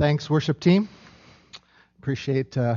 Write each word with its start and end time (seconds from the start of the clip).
Thanks, 0.00 0.30
worship 0.30 0.60
team. 0.60 0.88
Appreciate 1.98 2.56
uh, 2.56 2.76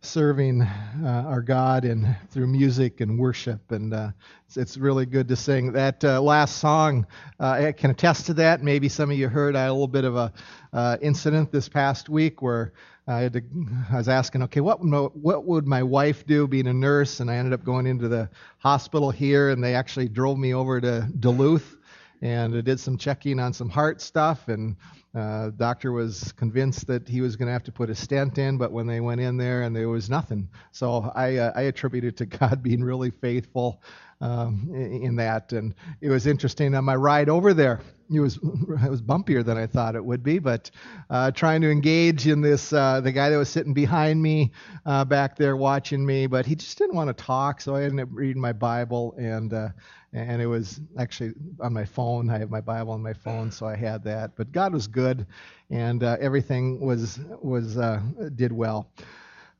serving 0.00 0.62
uh, 0.62 1.24
our 1.26 1.42
God 1.42 1.84
and 1.84 2.16
through 2.30 2.46
music 2.46 3.00
and 3.00 3.18
worship, 3.18 3.72
and 3.72 3.92
uh, 3.92 4.10
it's, 4.46 4.56
it's, 4.56 4.76
really 4.76 5.06
good 5.06 5.26
to 5.26 5.34
sing. 5.34 5.72
That 5.72 6.04
uh, 6.04 6.22
last 6.22 6.58
song, 6.58 7.04
uh, 7.40 7.66
I 7.66 7.72
can 7.72 7.90
attest 7.90 8.26
to 8.26 8.34
that. 8.34 8.62
Maybe 8.62 8.88
some 8.88 9.10
of 9.10 9.18
you 9.18 9.28
heard 9.28 9.56
I 9.56 9.62
had 9.62 9.70
a 9.70 9.72
little 9.72 9.88
bit 9.88 10.04
of 10.04 10.14
a 10.14 10.32
uh, 10.72 10.98
incident 11.02 11.50
this 11.50 11.68
past 11.68 12.08
week 12.08 12.40
where 12.42 12.74
I, 13.08 13.28
to, 13.28 13.42
I 13.90 13.96
was 13.96 14.08
asking, 14.08 14.44
okay, 14.44 14.60
what 14.60 14.78
what 14.84 15.44
would 15.46 15.66
my 15.66 15.82
wife 15.82 16.24
do 16.28 16.46
being 16.46 16.68
a 16.68 16.72
nurse? 16.72 17.18
And 17.18 17.28
I 17.28 17.38
ended 17.38 17.54
up 17.54 17.64
going 17.64 17.88
into 17.88 18.06
the 18.06 18.30
hospital 18.58 19.10
here, 19.10 19.50
and 19.50 19.64
they 19.64 19.74
actually 19.74 20.06
drove 20.06 20.38
me 20.38 20.54
over 20.54 20.80
to 20.80 21.08
Duluth 21.18 21.76
and 22.22 22.54
I 22.54 22.60
did 22.60 22.78
some 22.78 22.98
checking 22.98 23.40
on 23.40 23.52
some 23.52 23.68
heart 23.68 24.00
stuff 24.00 24.48
and 24.48 24.76
uh, 25.14 25.50
doctor 25.56 25.92
was 25.92 26.32
convinced 26.32 26.86
that 26.86 27.08
he 27.08 27.20
was 27.20 27.36
going 27.36 27.46
to 27.46 27.52
have 27.52 27.64
to 27.64 27.72
put 27.72 27.90
a 27.90 27.94
stent 27.94 28.38
in, 28.38 28.58
but 28.58 28.70
when 28.70 28.86
they 28.86 29.00
went 29.00 29.20
in 29.20 29.36
there 29.36 29.62
and 29.62 29.74
there 29.74 29.88
was 29.88 30.08
nothing. 30.08 30.48
So 30.70 31.10
I, 31.14 31.36
uh, 31.36 31.52
I 31.56 31.62
attribute 31.62 32.04
it 32.04 32.16
to 32.18 32.26
God 32.38 32.62
being 32.62 32.84
really 32.84 33.10
faithful 33.10 33.82
um, 34.20 34.68
in 34.72 35.16
that. 35.16 35.52
And 35.52 35.74
it 36.00 36.10
was 36.10 36.26
interesting 36.26 36.74
on 36.74 36.84
my 36.84 36.96
ride 36.96 37.28
over 37.28 37.54
there. 37.54 37.80
It 38.12 38.20
was 38.20 38.36
it 38.42 38.90
was 38.90 39.00
bumpier 39.02 39.44
than 39.44 39.56
I 39.56 39.66
thought 39.66 39.94
it 39.94 40.04
would 40.04 40.22
be, 40.22 40.38
but 40.38 40.70
uh, 41.10 41.30
trying 41.30 41.60
to 41.62 41.70
engage 41.70 42.26
in 42.26 42.40
this, 42.40 42.72
uh, 42.72 43.00
the 43.00 43.12
guy 43.12 43.30
that 43.30 43.36
was 43.36 43.48
sitting 43.48 43.72
behind 43.72 44.20
me 44.20 44.52
uh, 44.84 45.04
back 45.04 45.36
there 45.36 45.56
watching 45.56 46.04
me, 46.04 46.26
but 46.26 46.44
he 46.44 46.54
just 46.54 46.76
didn't 46.76 46.96
want 46.96 47.08
to 47.16 47.24
talk. 47.24 47.60
So 47.60 47.76
I 47.76 47.84
ended 47.84 48.00
up 48.00 48.08
reading 48.12 48.42
my 48.42 48.52
Bible 48.52 49.14
and 49.18 49.52
uh, 49.52 49.68
and 50.12 50.42
it 50.42 50.46
was 50.46 50.80
actually 50.98 51.34
on 51.60 51.72
my 51.72 51.84
phone. 51.84 52.30
I 52.30 52.38
have 52.38 52.50
my 52.50 52.60
Bible 52.60 52.92
on 52.92 53.02
my 53.02 53.12
phone, 53.12 53.50
so 53.52 53.66
I 53.66 53.76
had 53.76 54.02
that. 54.04 54.32
But 54.36 54.50
God 54.50 54.72
was 54.72 54.88
good, 54.88 55.26
and 55.70 56.02
uh, 56.02 56.16
everything 56.20 56.80
was 56.80 57.20
was 57.40 57.78
uh, 57.78 58.00
did 58.34 58.52
well. 58.52 58.90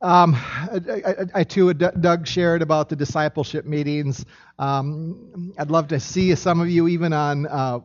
Um, 0.02 0.34
I, 0.34 1.02
I, 1.06 1.14
I, 1.34 1.44
too, 1.44 1.74
Doug 1.74 2.26
shared 2.26 2.62
about 2.62 2.88
the 2.88 2.96
discipleship 2.96 3.66
meetings. 3.66 4.24
Um, 4.58 5.52
I'd 5.58 5.70
love 5.70 5.88
to 5.88 6.00
see 6.00 6.34
some 6.34 6.60
of 6.60 6.70
you 6.70 6.88
even 6.88 7.12
on 7.12 7.46
uh, 7.46 7.80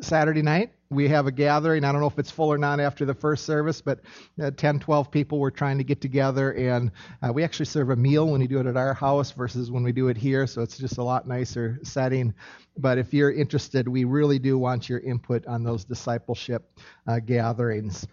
Saturday 0.00 0.42
night 0.42 0.70
we 0.90 1.08
have 1.08 1.26
a 1.26 1.32
gathering. 1.32 1.84
I 1.84 1.92
don't 1.92 2.00
know 2.00 2.06
if 2.06 2.18
it's 2.18 2.30
full 2.30 2.50
or 2.52 2.58
not 2.58 2.80
after 2.80 3.04
the 3.04 3.14
first 3.14 3.44
service, 3.44 3.80
but 3.80 4.00
uh, 4.42 4.50
10, 4.50 4.80
12 4.80 5.10
people 5.10 5.38
were 5.38 5.50
trying 5.50 5.78
to 5.78 5.84
get 5.84 6.00
together, 6.00 6.52
and 6.52 6.90
uh, 7.22 7.32
we 7.32 7.44
actually 7.44 7.66
serve 7.66 7.90
a 7.90 7.96
meal 7.96 8.28
when 8.28 8.40
we 8.40 8.46
do 8.46 8.58
it 8.58 8.66
at 8.66 8.76
our 8.76 8.94
house 8.94 9.30
versus 9.32 9.70
when 9.70 9.82
we 9.82 9.92
do 9.92 10.08
it 10.08 10.16
here, 10.16 10.46
so 10.46 10.62
it's 10.62 10.78
just 10.78 10.98
a 10.98 11.02
lot 11.02 11.28
nicer 11.28 11.78
setting. 11.82 12.32
But 12.78 12.98
if 12.98 13.12
you're 13.12 13.32
interested, 13.32 13.86
we 13.86 14.04
really 14.04 14.38
do 14.38 14.58
want 14.58 14.88
your 14.88 15.00
input 15.00 15.46
on 15.46 15.62
those 15.62 15.84
discipleship 15.84 16.70
uh, 17.06 17.18
gatherings. 17.20 18.06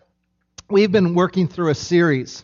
We've 0.69 0.91
been 0.91 1.13
working 1.13 1.47
through 1.47 1.69
a 1.69 1.75
series 1.75 2.43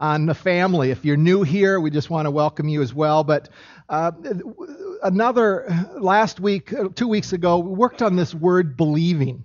on 0.00 0.26
the 0.26 0.34
family. 0.34 0.90
If 0.90 1.04
you're 1.04 1.16
new 1.16 1.42
here, 1.42 1.80
we 1.80 1.90
just 1.90 2.10
want 2.10 2.26
to 2.26 2.30
welcome 2.30 2.68
you 2.68 2.82
as 2.82 2.94
well. 2.94 3.24
But 3.24 3.48
uh, 3.88 4.12
another, 5.02 5.66
last 5.98 6.38
week, 6.40 6.72
two 6.94 7.08
weeks 7.08 7.32
ago, 7.32 7.58
we 7.58 7.74
worked 7.74 8.02
on 8.02 8.16
this 8.16 8.34
word 8.34 8.76
believing. 8.76 9.44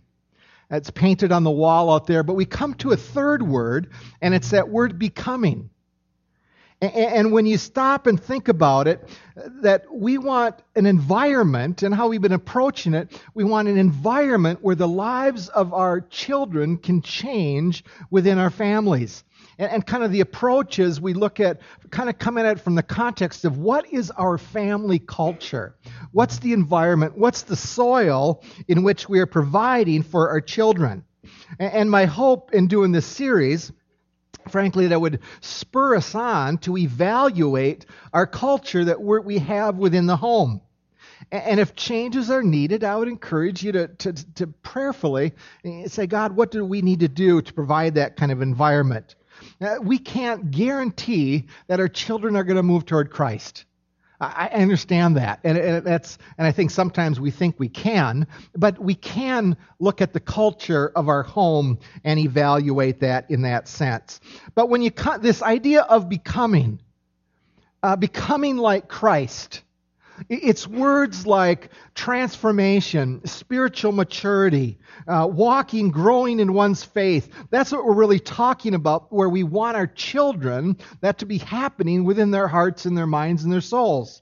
It's 0.69 0.91
painted 0.91 1.31
on 1.31 1.43
the 1.43 1.51
wall 1.51 1.93
out 1.93 2.07
there. 2.07 2.23
But 2.23 2.35
we 2.35 2.45
come 2.45 2.73
to 2.75 2.91
a 2.91 2.97
third 2.97 3.41
word, 3.41 3.91
and 4.21 4.33
it's 4.33 4.51
that 4.51 4.69
word 4.69 4.99
becoming. 4.99 5.69
And 6.81 7.31
when 7.31 7.45
you 7.45 7.57
stop 7.57 8.07
and 8.07 8.21
think 8.21 8.49
about 8.49 8.89
it, 8.89 9.07
that 9.61 9.85
we 9.89 10.17
want 10.17 10.55
an 10.75 10.85
environment, 10.85 11.81
and 11.81 11.95
how 11.95 12.09
we've 12.09 12.21
been 12.21 12.33
approaching 12.33 12.93
it, 12.93 13.21
we 13.33 13.45
want 13.45 13.69
an 13.69 13.77
environment 13.77 14.59
where 14.61 14.75
the 14.75 14.87
lives 14.87 15.47
of 15.47 15.73
our 15.73 16.01
children 16.01 16.77
can 16.77 17.01
change 17.01 17.85
within 18.09 18.37
our 18.37 18.49
families 18.49 19.23
and, 19.57 19.71
and 19.71 19.85
kind 19.85 20.03
of 20.03 20.11
the 20.11 20.21
approaches 20.21 20.99
we 20.99 21.13
look 21.13 21.39
at, 21.39 21.59
kind 21.89 22.09
of 22.09 22.17
coming 22.19 22.45
at 22.45 22.57
it 22.57 22.61
from 22.61 22.75
the 22.75 22.83
context 22.83 23.45
of 23.45 23.57
what 23.57 23.91
is 23.91 24.11
our 24.11 24.37
family 24.37 24.99
culture? 24.99 25.75
What's 26.11 26.39
the 26.39 26.53
environment? 26.53 27.17
What's 27.17 27.43
the 27.43 27.55
soil 27.55 28.43
in 28.67 28.83
which 28.83 29.09
we 29.09 29.19
are 29.19 29.25
providing 29.25 30.03
for 30.03 30.29
our 30.29 30.41
children? 30.41 31.03
And, 31.59 31.73
and 31.73 31.91
my 31.91 32.05
hope 32.05 32.53
in 32.53 32.67
doing 32.67 32.91
this 32.91 33.05
series 33.05 33.71
frankly, 34.49 34.87
that 34.87 34.99
would 34.99 35.19
spur 35.41 35.95
us 35.95 36.15
on 36.15 36.57
to 36.59 36.77
evaluate 36.77 37.85
our 38.13 38.27
culture 38.27 38.83
that 38.83 39.01
we 39.01 39.37
have 39.37 39.77
within 39.77 40.05
the 40.05 40.17
home. 40.17 40.61
And 41.31 41.59
if 41.59 41.75
changes 41.75 42.29
are 42.29 42.43
needed, 42.43 42.83
I 42.83 42.95
would 42.95 43.07
encourage 43.07 43.63
you 43.63 43.71
to, 43.71 43.87
to, 43.87 44.13
to, 44.35 44.47
prayerfully 44.47 45.33
say, 45.87 46.05
God, 46.05 46.35
what 46.35 46.51
do 46.51 46.65
we 46.65 46.81
need 46.81 46.99
to 46.99 47.07
do 47.07 47.41
to 47.41 47.53
provide 47.53 47.95
that 47.95 48.17
kind 48.17 48.31
of 48.31 48.41
environment? 48.41 49.15
Uh, 49.61 49.77
we 49.81 49.97
can't 49.97 50.51
guarantee 50.51 51.47
that 51.67 51.79
our 51.79 51.87
children 51.87 52.35
are 52.35 52.43
going 52.43 52.57
to 52.57 52.63
move 52.63 52.85
toward 52.85 53.11
Christ. 53.11 53.65
I 54.23 54.47
understand 54.53 55.17
that, 55.17 55.41
and, 55.43 55.85
that's, 55.85 56.17
and 56.37 56.47
I 56.47 56.51
think 56.53 56.71
sometimes 56.71 57.19
we 57.19 57.29
think 57.29 57.59
we 57.59 57.67
can, 57.67 58.27
but 58.55 58.79
we 58.79 58.95
can 58.95 59.57
look 59.79 60.01
at 60.01 60.13
the 60.13 60.19
culture 60.21 60.93
of 60.95 61.09
our 61.09 61.23
home 61.23 61.79
and 62.05 62.17
evaluate 62.19 63.01
that 63.01 63.29
in 63.29 63.41
that 63.41 63.67
sense. 63.67 64.21
But 64.55 64.69
when 64.69 64.81
you 64.81 64.91
cut 64.91 65.21
this 65.21 65.41
idea 65.41 65.81
of 65.81 66.07
becoming, 66.07 66.79
uh, 67.81 67.97
becoming 67.97 68.55
like 68.55 68.87
Christ, 68.87 69.61
it's 70.29 70.67
words 70.67 71.25
like 71.25 71.69
transformation, 71.95 73.25
spiritual 73.25 73.91
maturity, 73.91 74.79
uh, 75.07 75.27
walking, 75.31 75.91
growing 75.91 76.39
in 76.39 76.53
one's 76.53 76.83
faith. 76.83 77.29
That's 77.49 77.71
what 77.71 77.85
we're 77.85 77.93
really 77.93 78.19
talking 78.19 78.75
about, 78.75 79.11
where 79.11 79.29
we 79.29 79.43
want 79.43 79.77
our 79.77 79.87
children 79.87 80.77
that 81.01 81.19
to 81.19 81.25
be 81.25 81.37
happening 81.37 82.03
within 82.03 82.31
their 82.31 82.47
hearts 82.47 82.85
and 82.85 82.97
their 82.97 83.07
minds 83.07 83.43
and 83.43 83.51
their 83.51 83.61
souls. 83.61 84.21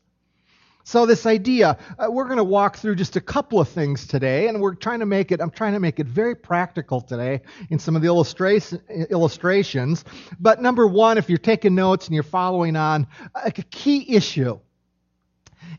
So 0.84 1.06
this 1.06 1.28
idea, 1.28 1.78
uh, 2.00 2.08
we're 2.09 2.25
going 2.25 2.38
to 2.38 2.44
walk 2.44 2.78
through 2.78 2.96
just 2.96 3.16
a 3.16 3.22
couple 3.22 3.59
of 3.59 3.69
things 3.69 4.08
today, 4.08 4.47
and 4.47 4.59
we're 4.59 4.73
trying 4.73 5.00
to 5.02 5.06
make 5.06 5.31
it. 5.31 5.40
I'm 5.40 5.52
trying 5.52 5.73
to 5.73 5.79
make 5.79 6.00
it 6.00 6.08
very 6.08 6.35
practical 6.35 7.02
today 7.02 7.41
in 7.69 7.78
some 7.78 7.96
of 7.96 8.02
the 8.02 8.08
illustration, 8.08 8.81
illustrations. 9.09 10.03
But 10.40 10.62
number 10.62 10.88
one, 10.88 11.19
if 11.19 11.29
you're 11.29 11.38
taking 11.38 11.75
notes 11.75 12.08
and 12.08 12.16
you're 12.16 12.23
following 12.23 12.75
on, 12.75 13.06
a 13.35 13.52
key 13.52 14.16
issue 14.16 14.59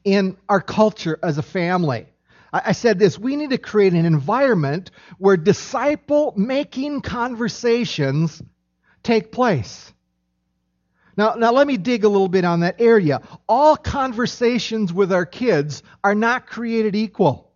in 0.04 0.36
our 0.48 0.60
culture 0.60 1.18
as 1.22 1.38
a 1.38 1.42
family. 1.42 2.06
I 2.52 2.72
said 2.72 2.98
this 2.98 3.18
we 3.18 3.36
need 3.36 3.50
to 3.50 3.58
create 3.58 3.94
an 3.94 4.04
environment 4.04 4.90
where 5.18 5.38
disciple 5.38 6.34
making 6.36 7.00
conversations 7.00 8.42
take 9.02 9.32
place. 9.32 9.92
Now, 11.16 11.34
now, 11.34 11.52
let 11.52 11.66
me 11.66 11.76
dig 11.76 12.04
a 12.04 12.08
little 12.08 12.28
bit 12.28 12.44
on 12.44 12.60
that 12.60 12.80
area. 12.80 13.20
All 13.48 13.76
conversations 13.76 14.92
with 14.92 15.12
our 15.12 15.26
kids 15.26 15.82
are 16.02 16.14
not 16.14 16.46
created 16.46 16.96
equal. 16.96 17.50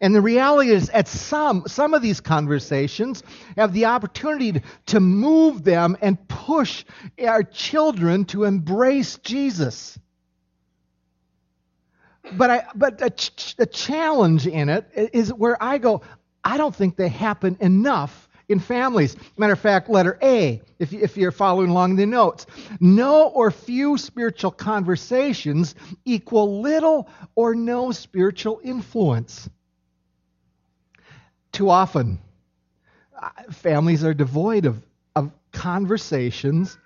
And 0.00 0.14
the 0.14 0.20
reality 0.20 0.70
is, 0.70 0.90
at 0.90 1.08
some, 1.08 1.64
some 1.66 1.94
of 1.94 2.02
these 2.02 2.20
conversations 2.20 3.22
have 3.56 3.72
the 3.72 3.86
opportunity 3.86 4.60
to 4.86 5.00
move 5.00 5.64
them 5.64 5.96
and 6.00 6.28
push 6.28 6.84
our 7.24 7.42
children 7.42 8.24
to 8.26 8.44
embrace 8.44 9.18
Jesus 9.18 9.98
but 12.32 12.50
I, 12.50 12.64
but 12.74 13.02
a, 13.02 13.10
ch- 13.10 13.54
a 13.58 13.66
challenge 13.66 14.46
in 14.46 14.68
it 14.68 14.90
is 14.94 15.32
where 15.32 15.62
I 15.62 15.78
go, 15.78 16.02
I 16.42 16.56
don't 16.56 16.74
think 16.74 16.96
they 16.96 17.08
happen 17.08 17.56
enough 17.60 18.28
in 18.48 18.60
families. 18.60 19.16
Matter 19.36 19.54
of 19.54 19.60
fact, 19.60 19.88
letter 19.88 20.18
A, 20.22 20.60
if, 20.78 20.92
if 20.92 21.16
you're 21.16 21.32
following 21.32 21.70
along 21.70 21.96
the 21.96 22.06
notes. 22.06 22.46
No 22.80 23.28
or 23.28 23.50
few 23.50 23.96
spiritual 23.96 24.50
conversations 24.50 25.74
equal 26.04 26.60
little 26.60 27.08
or 27.34 27.54
no 27.54 27.92
spiritual 27.92 28.60
influence. 28.62 29.48
Too 31.52 31.70
often, 31.70 32.18
uh, 33.18 33.30
families 33.52 34.04
are 34.04 34.14
devoid 34.14 34.66
of, 34.66 34.84
of 35.14 35.30
conversations 35.52 36.76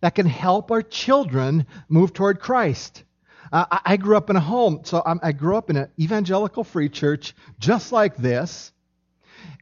that 0.00 0.14
can 0.14 0.26
help 0.26 0.70
our 0.70 0.82
children 0.82 1.66
move 1.88 2.12
toward 2.12 2.40
Christ. 2.40 3.04
Uh, 3.52 3.78
I 3.84 3.96
grew 3.96 4.16
up 4.16 4.30
in 4.30 4.36
a 4.36 4.40
home, 4.40 4.80
so 4.84 5.02
I 5.22 5.32
grew 5.32 5.56
up 5.56 5.70
in 5.70 5.76
an 5.76 5.90
evangelical 5.98 6.64
free 6.64 6.88
church 6.88 7.34
just 7.58 7.92
like 7.92 8.16
this. 8.16 8.72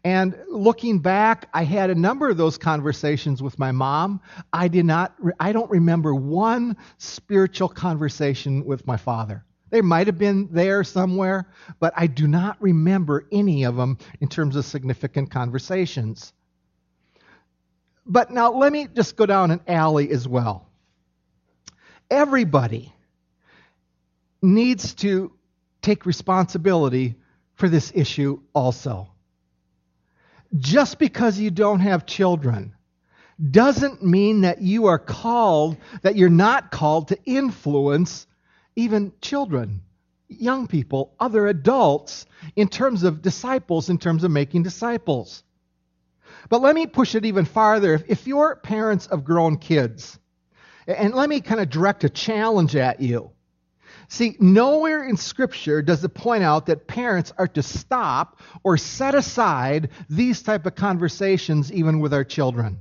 And 0.04 0.36
looking 0.48 0.98
back, 0.98 1.48
I 1.54 1.64
had 1.64 1.90
a 1.90 1.94
number 1.94 2.28
of 2.28 2.36
those 2.36 2.58
conversations 2.58 3.42
with 3.42 3.58
my 3.58 3.72
mom. 3.72 4.20
I 4.52 4.68
did 4.68 4.84
not, 4.84 5.14
I 5.40 5.52
don't 5.52 5.70
remember 5.70 6.14
one 6.14 6.76
spiritual 6.98 7.68
conversation 7.68 8.64
with 8.64 8.86
my 8.86 8.98
father. 8.98 9.44
They 9.70 9.80
might 9.80 10.06
have 10.06 10.18
been 10.18 10.48
there 10.52 10.84
somewhere, 10.84 11.48
but 11.80 11.94
I 11.96 12.06
do 12.06 12.26
not 12.26 12.60
remember 12.60 13.26
any 13.32 13.64
of 13.64 13.76
them 13.76 13.98
in 14.20 14.28
terms 14.28 14.56
of 14.56 14.64
significant 14.64 15.30
conversations. 15.30 16.32
But 18.06 18.30
now 18.30 18.52
let 18.52 18.72
me 18.72 18.86
just 18.94 19.16
go 19.16 19.26
down 19.26 19.50
an 19.50 19.60
alley 19.66 20.10
as 20.10 20.28
well. 20.28 20.68
Everybody 22.10 22.92
needs 24.44 24.94
to 24.94 25.32
take 25.82 26.06
responsibility 26.06 27.16
for 27.54 27.68
this 27.68 27.92
issue 27.94 28.40
also. 28.54 29.08
just 30.58 30.98
because 30.98 31.38
you 31.38 31.50
don't 31.50 31.80
have 31.80 32.06
children 32.06 32.74
doesn't 33.50 34.02
mean 34.02 34.42
that 34.42 34.62
you 34.62 34.86
are 34.86 34.98
called, 34.98 35.76
that 36.02 36.14
you're 36.14 36.28
not 36.28 36.70
called 36.70 37.08
to 37.08 37.18
influence 37.24 38.26
even 38.76 39.12
children, 39.20 39.80
young 40.28 40.68
people, 40.68 41.14
other 41.18 41.48
adults 41.48 42.26
in 42.54 42.68
terms 42.68 43.02
of 43.02 43.22
disciples, 43.22 43.90
in 43.90 43.98
terms 43.98 44.22
of 44.22 44.30
making 44.30 44.62
disciples. 44.62 45.42
But 46.48 46.60
let 46.60 46.74
me 46.76 46.86
push 46.86 47.16
it 47.16 47.24
even 47.24 47.44
farther. 47.44 48.04
If, 48.06 48.26
you're 48.26 48.54
parents 48.56 49.06
of 49.08 49.24
grown 49.24 49.56
kids, 49.56 50.18
and 50.86 51.14
let 51.14 51.28
me 51.28 51.40
kind 51.40 51.60
of 51.60 51.70
direct 51.70 52.04
a 52.04 52.08
challenge 52.08 52.76
at 52.76 53.00
you. 53.00 53.30
See, 54.08 54.36
nowhere 54.38 55.04
in 55.04 55.16
Scripture 55.16 55.82
does 55.82 56.04
it 56.04 56.14
point 56.14 56.44
out 56.44 56.66
that 56.66 56.86
parents 56.86 57.32
are 57.38 57.48
to 57.48 57.62
stop 57.62 58.40
or 58.62 58.76
set 58.76 59.14
aside 59.14 59.90
these 60.08 60.42
type 60.42 60.66
of 60.66 60.74
conversations 60.74 61.72
even 61.72 62.00
with 62.00 62.12
our 62.12 62.24
children. 62.24 62.80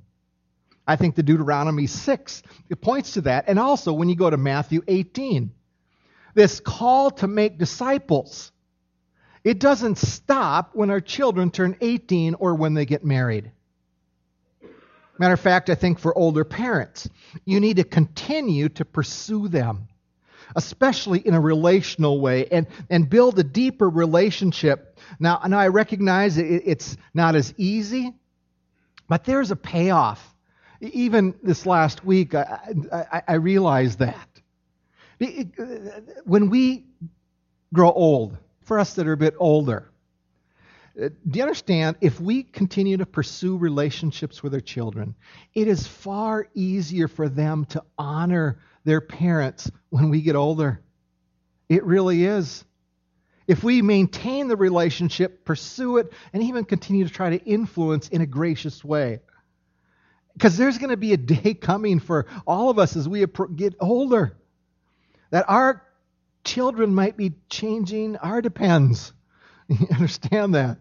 I 0.85 0.95
think 0.97 1.15
the 1.15 1.23
Deuteronomy 1.23 1.87
6 1.87 2.43
it 2.69 2.81
points 2.81 3.13
to 3.13 3.21
that. 3.21 3.45
And 3.47 3.57
also 3.57 3.93
when 3.93 4.09
you 4.09 4.15
go 4.15 4.29
to 4.29 4.37
Matthew 4.37 4.81
18, 4.87 5.51
this 6.33 6.59
call 6.59 7.11
to 7.11 7.27
make 7.27 7.57
disciples, 7.57 8.51
it 9.43 9.59
doesn't 9.59 9.97
stop 9.97 10.71
when 10.73 10.89
our 10.89 11.01
children 11.01 11.51
turn 11.51 11.77
18 11.79 12.35
or 12.35 12.55
when 12.55 12.73
they 12.73 12.85
get 12.85 13.03
married. 13.03 13.51
Matter 15.19 15.33
of 15.33 15.39
fact, 15.39 15.69
I 15.69 15.75
think 15.75 15.99
for 15.99 16.17
older 16.17 16.43
parents, 16.43 17.09
you 17.45 17.59
need 17.59 17.77
to 17.77 17.83
continue 17.83 18.69
to 18.69 18.83
pursue 18.83 19.47
them, 19.47 19.87
especially 20.55 21.19
in 21.19 21.33
a 21.33 21.39
relational 21.39 22.19
way, 22.19 22.47
and, 22.47 22.67
and 22.89 23.09
build 23.09 23.39
a 23.39 23.43
deeper 23.43 23.89
relationship. 23.89 24.97
Now, 25.19 25.41
now 25.47 25.59
I 25.59 25.67
recognize 25.67 26.37
it, 26.37 26.63
it's 26.65 26.97
not 27.13 27.35
as 27.35 27.53
easy, 27.57 28.13
but 29.07 29.23
there's 29.25 29.51
a 29.51 29.55
payoff. 29.55 30.35
Even 30.81 31.33
this 31.41 31.65
last 31.65 32.03
week, 32.03 32.35
I, 32.35 32.59
I, 32.91 33.21
I 33.27 33.33
realized 33.35 33.99
that. 33.99 34.27
When 36.25 36.49
we 36.49 36.85
grow 37.73 37.91
old, 37.91 38.37
for 38.63 38.79
us 38.79 38.93
that 38.95 39.07
are 39.07 39.13
a 39.13 39.17
bit 39.17 39.35
older, 39.39 39.89
uh, 41.01 41.09
do 41.27 41.37
you 41.37 41.41
understand? 41.41 41.95
If 42.01 42.19
we 42.19 42.43
continue 42.43 42.97
to 42.97 43.05
pursue 43.05 43.57
relationships 43.57 44.43
with 44.43 44.53
our 44.53 44.59
children, 44.59 45.15
it 45.53 45.67
is 45.67 45.87
far 45.87 46.47
easier 46.53 47.07
for 47.07 47.29
them 47.29 47.65
to 47.65 47.83
honor 47.97 48.59
their 48.83 49.01
parents 49.01 49.69
when 49.89 50.09
we 50.09 50.21
get 50.21 50.35
older. 50.35 50.81
It 51.69 51.83
really 51.85 52.25
is. 52.25 52.63
If 53.47 53.63
we 53.63 53.81
maintain 53.81 54.47
the 54.47 54.55
relationship, 54.55 55.43
pursue 55.45 55.97
it, 55.97 56.13
and 56.31 56.43
even 56.43 56.63
continue 56.63 57.05
to 57.05 57.13
try 57.13 57.31
to 57.31 57.43
influence 57.43 58.07
in 58.09 58.21
a 58.21 58.25
gracious 58.25 58.83
way. 58.83 59.19
Because 60.33 60.57
there's 60.57 60.77
going 60.77 60.89
to 60.89 60.97
be 60.97 61.13
a 61.13 61.17
day 61.17 61.53
coming 61.61 61.99
for 61.99 62.25
all 62.47 62.69
of 62.69 62.79
us 62.79 62.95
as 62.95 63.07
we 63.07 63.25
get 63.55 63.75
older 63.79 64.37
that 65.31 65.45
our 65.49 65.83
children 66.43 66.93
might 66.93 67.17
be 67.17 67.33
changing 67.49 68.17
our 68.17 68.41
depends. 68.41 69.13
You 69.69 69.87
understand 69.91 70.55
that? 70.55 70.77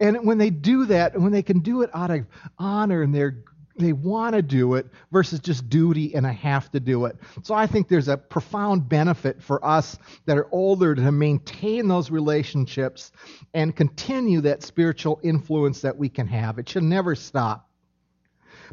And 0.00 0.26
when 0.26 0.36
they 0.36 0.50
do 0.50 0.86
that, 0.86 1.14
and 1.14 1.22
when 1.22 1.32
they 1.32 1.44
can 1.44 1.60
do 1.60 1.82
it 1.82 1.90
out 1.94 2.10
of 2.10 2.26
honor 2.58 3.00
and 3.02 3.14
they're 3.14 3.44
they 3.78 3.92
want 3.92 4.34
to 4.34 4.42
do 4.42 4.74
it 4.74 4.86
versus 5.12 5.40
just 5.40 5.68
duty 5.68 6.14
and 6.14 6.26
I 6.26 6.32
have 6.32 6.70
to 6.72 6.80
do 6.80 7.04
it. 7.06 7.16
So 7.42 7.54
I 7.54 7.66
think 7.66 7.88
there's 7.88 8.08
a 8.08 8.16
profound 8.16 8.88
benefit 8.88 9.42
for 9.42 9.64
us 9.64 9.98
that 10.24 10.38
are 10.38 10.48
older 10.52 10.94
to 10.94 11.12
maintain 11.12 11.88
those 11.88 12.10
relationships 12.10 13.12
and 13.54 13.74
continue 13.74 14.40
that 14.42 14.62
spiritual 14.62 15.20
influence 15.22 15.80
that 15.82 15.96
we 15.96 16.08
can 16.08 16.26
have. 16.26 16.58
It 16.58 16.68
should 16.68 16.82
never 16.82 17.14
stop. 17.14 17.68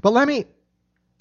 But 0.01 0.13
let 0.13 0.27
me, 0.27 0.45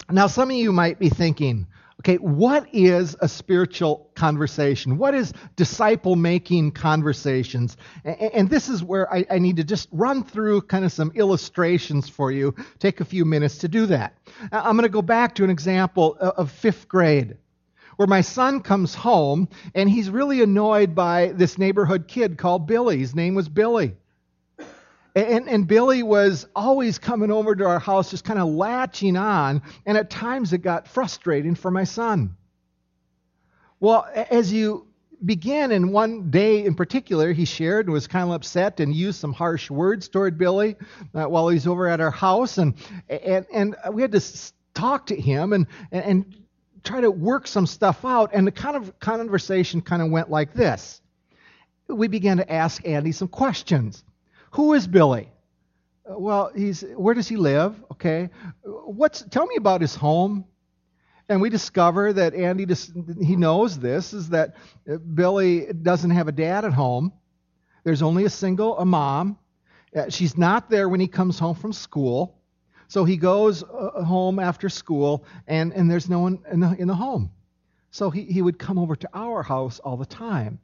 now 0.09 0.27
some 0.27 0.49
of 0.49 0.55
you 0.55 0.71
might 0.71 0.99
be 0.99 1.09
thinking, 1.09 1.67
Okay, 2.05 2.17
what 2.17 2.67
is 2.73 3.15
a 3.21 3.29
spiritual 3.29 4.09
conversation? 4.13 4.97
What 4.97 5.15
is 5.15 5.31
disciple 5.55 6.17
making 6.17 6.71
conversations? 6.73 7.77
And 8.03 8.49
this 8.49 8.67
is 8.67 8.83
where 8.83 9.07
I 9.13 9.39
need 9.39 9.55
to 9.55 9.63
just 9.63 9.87
run 9.93 10.25
through 10.25 10.63
kind 10.63 10.83
of 10.83 10.91
some 10.91 11.13
illustrations 11.15 12.09
for 12.09 12.29
you. 12.29 12.55
Take 12.79 12.99
a 12.99 13.05
few 13.05 13.23
minutes 13.23 13.59
to 13.59 13.69
do 13.69 13.85
that. 13.85 14.17
Uh, 14.51 14.61
I'm 14.65 14.75
going 14.75 14.83
to 14.83 14.89
go 14.89 15.01
back 15.01 15.35
to 15.35 15.45
an 15.45 15.49
example 15.49 16.17
of 16.19 16.51
fifth 16.51 16.89
grade 16.89 17.37
where 17.95 18.07
my 18.07 18.19
son 18.19 18.59
comes 18.59 18.93
home 18.93 19.47
and 19.73 19.89
he's 19.89 20.09
really 20.09 20.41
annoyed 20.41 20.93
by 20.95 21.27
this 21.27 21.57
neighborhood 21.57 22.09
kid 22.09 22.37
called 22.37 22.67
Billy. 22.67 22.99
His 22.99 23.15
name 23.15 23.33
was 23.33 23.47
Billy. 23.47 23.95
And, 25.15 25.47
and 25.47 25.67
Billy 25.67 26.01
was 26.01 26.47
always 26.55 26.97
coming 26.97 27.29
over 27.29 27.55
to 27.55 27.65
our 27.65 27.79
house, 27.79 28.09
just 28.09 28.23
kind 28.23 28.39
of 28.39 28.47
latching 28.47 29.15
on, 29.15 29.61
and 29.85 29.97
at 29.97 30.09
times 30.09 30.53
it 30.53 30.59
got 30.59 30.87
frustrating 30.87 31.53
for 31.53 31.69
my 31.69 31.83
son. 31.83 32.35
Well, 33.79 34.07
as 34.31 34.51
you 34.51 34.87
begin, 35.23 35.71
and 35.71 35.93
one 35.93 36.31
day 36.31 36.65
in 36.65 36.73
particular, 36.73 37.31
he 37.31 37.45
shared 37.45 37.85
and 37.85 37.93
was 37.93 38.07
kind 38.07 38.27
of 38.27 38.33
upset 38.33 38.79
and 38.79 38.93
used 38.93 39.19
some 39.19 39.33
harsh 39.33 39.69
words 39.69 40.07
toward 40.07 40.37
Billy 40.37 40.75
uh, 41.13 41.25
while 41.25 41.47
he's 41.47 41.67
over 41.67 41.87
at 41.87 42.01
our 42.01 42.11
house, 42.11 42.57
and 42.57 42.73
and 43.09 43.45
and 43.53 43.75
we 43.91 44.01
had 44.01 44.11
to 44.13 44.21
talk 44.73 45.05
to 45.07 45.15
him 45.15 45.53
and 45.53 45.67
and 45.91 46.35
try 46.83 47.01
to 47.01 47.11
work 47.11 47.45
some 47.47 47.67
stuff 47.67 48.03
out. 48.03 48.31
And 48.33 48.47
the 48.47 48.51
kind 48.51 48.75
of 48.75 48.99
conversation 48.99 49.81
kind 49.81 50.01
of 50.01 50.09
went 50.09 50.29
like 50.29 50.53
this: 50.53 51.01
we 51.87 52.07
began 52.07 52.37
to 52.37 52.51
ask 52.51 52.85
Andy 52.87 53.11
some 53.11 53.27
questions. 53.27 54.03
Who 54.53 54.73
is 54.73 54.87
Billy? 54.87 55.29
Uh, 56.09 56.19
well, 56.19 56.51
he's 56.55 56.81
where 56.95 57.13
does 57.13 57.27
he 57.27 57.37
live? 57.37 57.75
Okay. 57.91 58.29
What's 58.63 59.23
tell 59.23 59.45
me 59.45 59.55
about 59.55 59.81
his 59.81 59.95
home? 59.95 60.45
And 61.29 61.41
we 61.41 61.49
discover 61.49 62.13
that 62.13 62.35
Andy 62.35 62.65
just, 62.65 62.91
he 63.21 63.35
knows 63.35 63.79
this 63.79 64.13
is 64.13 64.29
that 64.29 64.55
uh, 64.91 64.97
Billy 64.97 65.71
doesn't 65.73 66.11
have 66.11 66.27
a 66.27 66.31
dad 66.31 66.65
at 66.65 66.73
home. 66.73 67.13
There's 67.83 68.01
only 68.01 68.25
a 68.25 68.29
single 68.29 68.77
a 68.77 68.85
mom. 68.85 69.39
Uh, 69.95 70.09
she's 70.09 70.37
not 70.37 70.69
there 70.69 70.89
when 70.89 70.99
he 70.99 71.07
comes 71.07 71.39
home 71.39 71.55
from 71.55 71.73
school. 71.73 72.39
So 72.89 73.05
he 73.05 73.17
goes 73.17 73.63
home 73.63 74.37
after 74.37 74.69
school, 74.69 75.25
and, 75.47 75.73
and 75.73 75.89
there's 75.89 76.09
no 76.09 76.19
one 76.19 76.39
in 76.51 76.59
the, 76.59 76.75
in 76.77 76.87
the 76.87 76.95
home. 76.95 77.31
So 77.89 78.11
he, 78.11 78.25
he 78.25 78.41
would 78.41 78.59
come 78.59 78.77
over 78.77 78.95
to 78.95 79.09
our 79.13 79.41
house 79.41 79.79
all 79.79 79.97
the 79.97 80.05
time. 80.05 80.59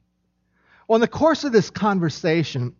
Well, 0.86 0.96
in 0.96 1.00
the 1.00 1.08
course 1.08 1.42
of 1.42 1.52
this 1.52 1.70
conversation, 1.70 2.76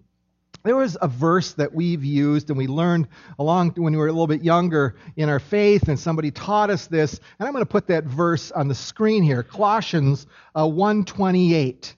there 0.63 0.77
was 0.77 0.97
a 1.01 1.09
verse 1.09 1.53
that 1.55 1.75
we've 1.75 2.05
used 2.05 2.51
and 2.51 2.59
we 2.59 2.67
learned 2.67 3.09
along 3.39 3.71
when 3.77 3.93
we 3.93 3.99
were 3.99 4.09
a 4.09 4.13
little 4.13 4.27
bit 4.27 4.43
younger 4.43 4.97
in 5.17 5.29
our 5.29 5.39
faith 5.39 5.89
and 5.89 5.99
somebody 5.99 6.31
taught 6.31 6.71
us 6.71 6.87
this 6.87 7.21
and 7.39 7.47
i'm 7.47 7.53
going 7.53 7.65
to 7.65 7.71
put 7.71 7.87
that 7.87 8.05
verse 8.05 8.51
on 8.51 8.69
the 8.69 8.75
screen 8.75 9.23
here 9.23 9.43
colossians 9.43 10.27
uh, 10.55 10.67
128 10.67 11.97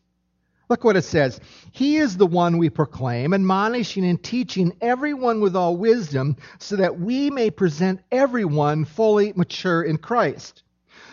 look 0.72 0.84
what 0.84 0.96
it 0.96 1.02
says. 1.02 1.38
He 1.72 1.98
is 1.98 2.16
the 2.16 2.24
one 2.24 2.56
we 2.56 2.70
proclaim 2.70 3.34
admonishing 3.34 4.06
and 4.06 4.22
teaching 4.22 4.74
everyone 4.80 5.42
with 5.42 5.54
all 5.54 5.76
wisdom 5.76 6.38
so 6.58 6.76
that 6.76 6.98
we 6.98 7.28
may 7.28 7.50
present 7.50 8.00
everyone 8.10 8.86
fully 8.86 9.34
mature 9.36 9.82
in 9.82 9.98
christ. 9.98 10.62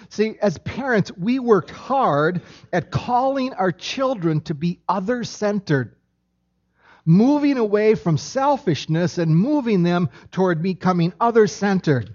See, 0.08 0.36
as 0.42 0.58
parents, 0.60 1.12
we 1.18 1.40
worked 1.40 1.72
hard 1.72 2.42
at 2.72 2.90
calling 2.90 3.54
our 3.54 3.74
children 3.74 4.40
to 4.42 4.54
be 4.54 4.80
other 4.88 5.26
centered 5.26 5.94
moving 7.10 7.58
away 7.58 7.96
from 7.96 8.20
selfishness 8.20 9.18
and 9.18 9.36
moving 9.36 9.82
them 9.82 10.08
toward 10.32 10.62
becoming 10.62 11.12
other 11.20 11.48
centered. 11.48 12.14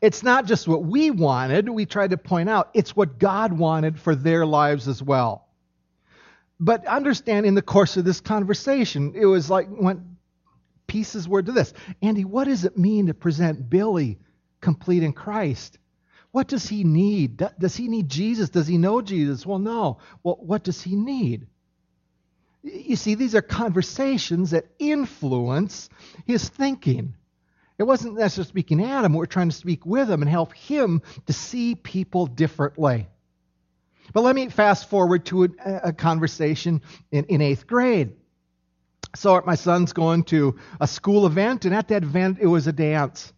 It's 0.00 0.22
not 0.22 0.46
just 0.46 0.66
what 0.66 0.82
we 0.82 1.10
wanted, 1.10 1.68
we 1.68 1.84
tried 1.84 2.10
to 2.10 2.16
point 2.16 2.48
out, 2.48 2.70
it's 2.72 2.96
what 2.96 3.18
God 3.18 3.52
wanted 3.52 4.00
for 4.00 4.14
their 4.14 4.46
lives 4.46 4.88
as 4.88 5.02
well. 5.02 5.46
But 6.58 6.86
understand 6.86 7.44
in 7.44 7.54
the 7.54 7.60
course 7.60 7.98
of 7.98 8.06
this 8.06 8.22
conversation, 8.22 9.12
it 9.14 9.26
was 9.26 9.50
like 9.50 9.68
when 9.68 10.16
pieces 10.86 11.28
were 11.28 11.42
to 11.42 11.52
this 11.52 11.74
Andy, 12.00 12.24
what 12.24 12.44
does 12.44 12.64
it 12.64 12.78
mean 12.78 13.08
to 13.08 13.14
present 13.14 13.68
Billy 13.68 14.18
complete 14.62 15.02
in 15.02 15.12
Christ? 15.12 15.78
What 16.30 16.48
does 16.48 16.66
he 16.66 16.84
need? 16.84 17.46
Does 17.58 17.76
he 17.76 17.88
need 17.88 18.08
Jesus? 18.08 18.48
Does 18.48 18.66
he 18.66 18.78
know 18.78 19.02
Jesus? 19.02 19.44
Well, 19.44 19.58
no. 19.58 19.98
Well, 20.22 20.38
what 20.40 20.64
does 20.64 20.80
he 20.80 20.96
need? 20.96 21.48
You 22.66 22.96
see, 22.96 23.14
these 23.14 23.36
are 23.36 23.42
conversations 23.42 24.50
that 24.50 24.66
influence 24.80 25.88
his 26.26 26.48
thinking. 26.48 27.14
It 27.78 27.84
wasn't 27.84 28.18
necessarily 28.18 28.48
speaking 28.48 28.82
at 28.82 29.04
him, 29.04 29.14
we're 29.14 29.26
trying 29.26 29.50
to 29.50 29.54
speak 29.54 29.86
with 29.86 30.10
him 30.10 30.22
and 30.22 30.30
help 30.30 30.52
him 30.54 31.02
to 31.26 31.32
see 31.32 31.76
people 31.76 32.26
differently. 32.26 33.06
But 34.12 34.22
let 34.22 34.34
me 34.34 34.48
fast 34.48 34.90
forward 34.90 35.26
to 35.26 35.44
a, 35.44 35.50
a 35.84 35.92
conversation 35.92 36.82
in, 37.12 37.24
in 37.26 37.40
eighth 37.40 37.66
grade. 37.66 38.12
So 39.14 39.40
my 39.46 39.54
son's 39.54 39.92
going 39.92 40.24
to 40.24 40.56
a 40.80 40.88
school 40.88 41.26
event, 41.26 41.64
and 41.66 41.74
at 41.74 41.88
that 41.88 42.02
event, 42.02 42.38
it 42.40 42.46
was 42.46 42.66
a 42.66 42.72
dance. 42.72 43.32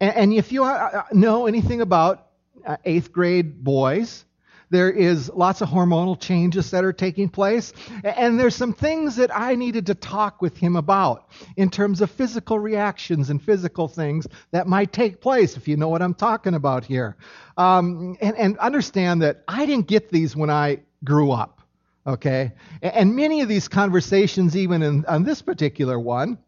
And, 0.00 0.16
and 0.16 0.32
if 0.32 0.50
you 0.50 0.64
uh, 0.64 0.68
uh, 0.68 1.02
know 1.12 1.46
anything 1.46 1.80
about 1.80 2.26
uh, 2.64 2.76
eighth 2.84 3.12
grade 3.12 3.62
boys, 3.62 4.24
There 4.70 4.90
is 4.90 5.30
lots 5.30 5.60
of 5.60 5.68
hormonal 5.68 6.18
changes 6.18 6.70
that 6.70 6.84
are 6.84 6.92
taking 6.92 7.28
place. 7.28 7.72
And 8.02 8.38
there's 8.38 8.56
some 8.56 8.72
things 8.72 9.16
that 9.16 9.34
I 9.34 9.54
needed 9.54 9.86
to 9.86 9.94
talk 9.94 10.42
with 10.42 10.56
him 10.56 10.76
about 10.76 11.28
in 11.56 11.70
terms 11.70 12.00
of 12.00 12.10
physical 12.10 12.58
reactions 12.58 13.30
and 13.30 13.42
physical 13.42 13.88
things 13.88 14.26
that 14.50 14.66
might 14.66 14.92
take 14.92 15.20
place, 15.20 15.56
if 15.56 15.68
you 15.68 15.76
know 15.76 15.88
what 15.88 16.02
I'm 16.02 16.14
talking 16.14 16.54
about 16.54 16.84
here. 16.84 17.16
Um, 17.56 18.16
and, 18.20 18.36
and 18.36 18.58
understand 18.58 19.22
that 19.22 19.44
I 19.48 19.66
didn't 19.66 19.86
get 19.86 20.10
these 20.10 20.34
when 20.34 20.50
I 20.50 20.80
grew 21.04 21.30
up. 21.30 21.60
Okay? 22.06 22.52
And 22.82 23.16
many 23.16 23.40
of 23.40 23.48
these 23.48 23.68
conversations, 23.68 24.56
even 24.56 24.82
in, 24.82 25.04
on 25.06 25.24
this 25.24 25.40
particular 25.40 25.98
one, 25.98 26.38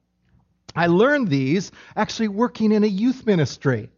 I 0.75 0.89
learned 0.89 1.29
these 1.29 1.73
actually 1.97 2.29
working 2.29 2.73
in 2.73 2.85
a 2.85 2.89
youth 2.89 3.25
ministry. 3.25 3.91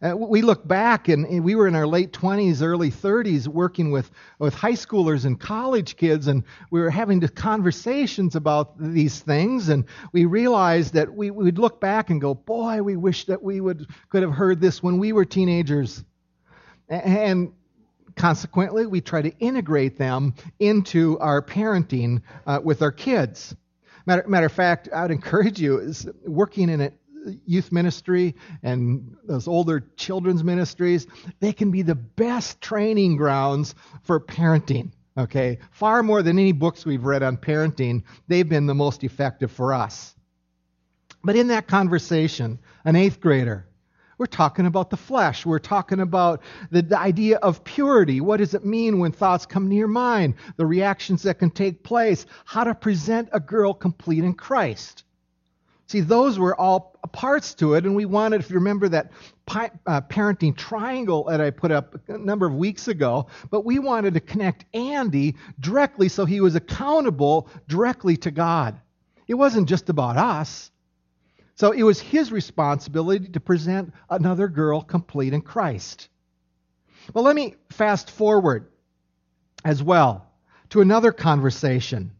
Uh, 0.00 0.16
we 0.16 0.42
look 0.42 0.66
back 0.66 1.08
and, 1.08 1.42
we 1.42 1.56
were 1.56 1.66
in 1.66 1.74
our 1.74 1.86
late 1.86 2.12
20s, 2.12 2.62
early 2.62 2.90
30s 2.90 3.48
working 3.48 3.90
with, 3.90 4.10
with 4.38 4.54
high 4.54 4.72
schoolers 4.72 5.24
and 5.24 5.40
college 5.40 5.96
kids, 5.96 6.28
and 6.28 6.44
we 6.70 6.80
were 6.80 6.90
having 6.90 7.20
conversations 7.28 8.36
about 8.36 8.78
these 8.78 9.18
things. 9.20 9.68
And 9.68 9.84
we 10.12 10.24
realized 10.24 10.94
that 10.94 11.12
we 11.12 11.32
would 11.32 11.58
look 11.58 11.80
back 11.80 12.10
and 12.10 12.20
go, 12.20 12.34
Boy, 12.34 12.80
we 12.80 12.96
wish 12.96 13.24
that 13.24 13.42
we 13.42 13.60
would, 13.60 13.88
could 14.08 14.22
have 14.22 14.32
heard 14.32 14.60
this 14.60 14.82
when 14.82 14.98
we 14.98 15.12
were 15.12 15.24
teenagers. 15.24 16.04
And 16.88 17.52
consequently, 18.14 18.86
we 18.86 19.00
try 19.00 19.20
to 19.20 19.36
integrate 19.38 19.98
them 19.98 20.34
into 20.60 21.18
our 21.18 21.42
parenting 21.42 22.22
uh, 22.46 22.60
with 22.62 22.82
our 22.82 22.92
kids. 22.92 23.56
Matter, 24.06 24.24
matter 24.28 24.46
of 24.46 24.52
fact, 24.52 24.88
I 24.94 25.02
would 25.02 25.10
encourage 25.10 25.60
you, 25.60 25.78
is 25.78 26.08
working 26.24 26.68
in 26.68 26.80
a 26.80 26.92
youth 27.46 27.72
ministry 27.72 28.34
and 28.62 29.16
those 29.24 29.48
older 29.48 29.80
children's 29.96 30.44
ministries, 30.44 31.06
they 31.40 31.52
can 31.52 31.70
be 31.70 31.82
the 31.82 31.94
best 31.94 32.60
training 32.60 33.16
grounds 33.16 33.74
for 34.02 34.20
parenting. 34.20 34.92
Okay, 35.16 35.58
far 35.72 36.02
more 36.02 36.22
than 36.22 36.38
any 36.38 36.52
books 36.52 36.86
we've 36.86 37.04
read 37.04 37.24
on 37.24 37.36
parenting, 37.36 38.04
they've 38.28 38.48
been 38.48 38.66
the 38.66 38.74
most 38.74 39.02
effective 39.02 39.50
for 39.50 39.74
us. 39.74 40.14
But 41.24 41.34
in 41.34 41.48
that 41.48 41.66
conversation, 41.66 42.60
an 42.84 42.94
eighth 42.94 43.20
grader 43.20 43.68
we're 44.18 44.26
talking 44.26 44.66
about 44.66 44.90
the 44.90 44.96
flesh. 44.96 45.46
We're 45.46 45.60
talking 45.60 46.00
about 46.00 46.42
the, 46.70 46.82
the, 46.82 46.98
idea 46.98 47.36
of 47.38 47.62
purity. 47.62 48.20
What 48.20 48.38
does 48.38 48.52
it 48.52 48.64
mean 48.64 48.98
when 48.98 49.12
thoughts 49.12 49.46
come 49.46 49.68
near 49.68 49.86
mind? 49.86 50.34
The 50.56 50.66
reactions 50.66 51.22
that 51.22 51.38
can 51.38 51.50
take 51.50 51.84
place. 51.84 52.26
How 52.44 52.64
to 52.64 52.74
present 52.74 53.28
a 53.32 53.40
girl 53.40 53.72
complete 53.72 54.24
in 54.24 54.34
Christ. 54.34 55.04
See, 55.88 56.00
those 56.00 56.38
were 56.38 56.54
all 56.54 56.98
parts 57.12 57.54
to 57.54 57.72
it, 57.72 57.86
and 57.86 57.96
we 57.96 58.04
wanted, 58.04 58.40
if 58.40 58.50
you 58.50 58.56
remember 58.56 58.90
that 58.90 59.10
pi- 59.46 59.70
uh, 59.86 60.02
parenting 60.02 60.54
triangle 60.54 61.24
that 61.24 61.40
I 61.40 61.48
put 61.48 61.72
up 61.72 61.96
a 62.08 62.18
number 62.18 62.46
of 62.46 62.54
weeks 62.54 62.88
ago, 62.88 63.28
but 63.50 63.64
we 63.64 63.78
wanted 63.78 64.12
to 64.12 64.20
connect 64.20 64.66
Andy 64.74 65.36
directly 65.60 66.10
so 66.10 66.26
he 66.26 66.42
was 66.42 66.54
accountable 66.54 67.48
directly 67.68 68.18
to 68.18 68.30
God. 68.30 68.78
It 69.26 69.34
wasn't 69.34 69.66
just 69.66 69.88
about 69.88 70.18
us. 70.18 70.70
So 71.54 71.72
it 71.72 71.82
was 71.82 71.98
his 71.98 72.30
responsibility 72.30 73.28
to 73.28 73.40
present 73.40 73.94
another 74.10 74.46
girl 74.46 74.82
complete 74.82 75.32
in 75.32 75.40
Christ. 75.40 76.08
Well, 77.14 77.24
let 77.24 77.34
me 77.34 77.54
fast 77.70 78.10
forward 78.10 78.68
as 79.64 79.82
well 79.82 80.30
to 80.68 80.82
another 80.82 81.12
conversation. 81.12 82.10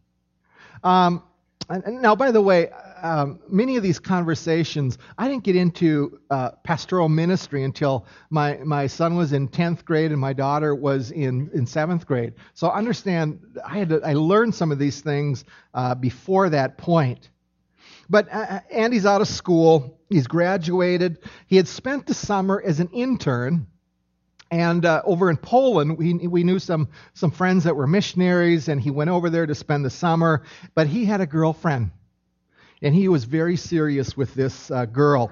Um, 0.83 1.21
and 1.69 2.01
now, 2.01 2.15
by 2.15 2.31
the 2.31 2.41
way, 2.41 2.71
um, 3.01 3.39
many 3.49 3.77
of 3.77 3.83
these 3.83 3.99
conversations, 3.99 4.97
I 5.17 5.27
didn't 5.27 5.43
get 5.43 5.55
into 5.55 6.19
uh, 6.29 6.51
pastoral 6.63 7.09
ministry 7.09 7.63
until 7.63 8.05
my, 8.29 8.57
my 8.63 8.87
son 8.87 9.15
was 9.15 9.33
in 9.33 9.47
10th 9.47 9.85
grade 9.85 10.11
and 10.11 10.19
my 10.19 10.33
daughter 10.33 10.75
was 10.75 11.11
in, 11.11 11.49
in 11.53 11.65
7th 11.65 12.05
grade. 12.05 12.33
So 12.53 12.69
understand, 12.69 13.39
I, 13.65 13.77
had 13.77 13.89
to, 13.89 14.01
I 14.03 14.13
learned 14.13 14.55
some 14.55 14.71
of 14.71 14.79
these 14.79 15.01
things 15.01 15.45
uh, 15.73 15.95
before 15.95 16.49
that 16.49 16.77
point. 16.77 17.29
But 18.09 18.27
uh, 18.33 18.37
uh, 18.37 18.59
Andy's 18.71 19.05
out 19.05 19.21
of 19.21 19.27
school. 19.27 19.99
He's 20.09 20.27
graduated. 20.27 21.19
He 21.47 21.55
had 21.55 21.67
spent 21.67 22.07
the 22.07 22.13
summer 22.13 22.61
as 22.65 22.79
an 22.79 22.89
intern. 22.91 23.67
And 24.51 24.83
uh, 24.83 25.03
over 25.05 25.29
in 25.29 25.37
Poland, 25.37 25.97
we, 25.97 26.13
we 26.27 26.43
knew 26.43 26.57
some, 26.57 26.89
some 27.13 27.29
friends 27.29 27.65
that 27.65 27.75
were 27.75 27.85
missionaries, 27.85 28.67
and 28.67 28.81
he 28.81 28.89
went 28.89 29.11
over 29.11 29.29
there 29.29 29.45
to 29.45 29.53
spend 29.53 29.85
the 29.85 29.91
summer. 29.91 30.43
But 30.73 30.87
he 30.87 31.05
had 31.05 31.21
a 31.21 31.27
girlfriend, 31.27 31.91
and 32.81 32.95
he 32.95 33.07
was 33.07 33.23
very 33.25 33.55
serious 33.55 34.15
with 34.15 34.33
this 34.33 34.71
uh, 34.71 34.85
girl. 34.85 35.31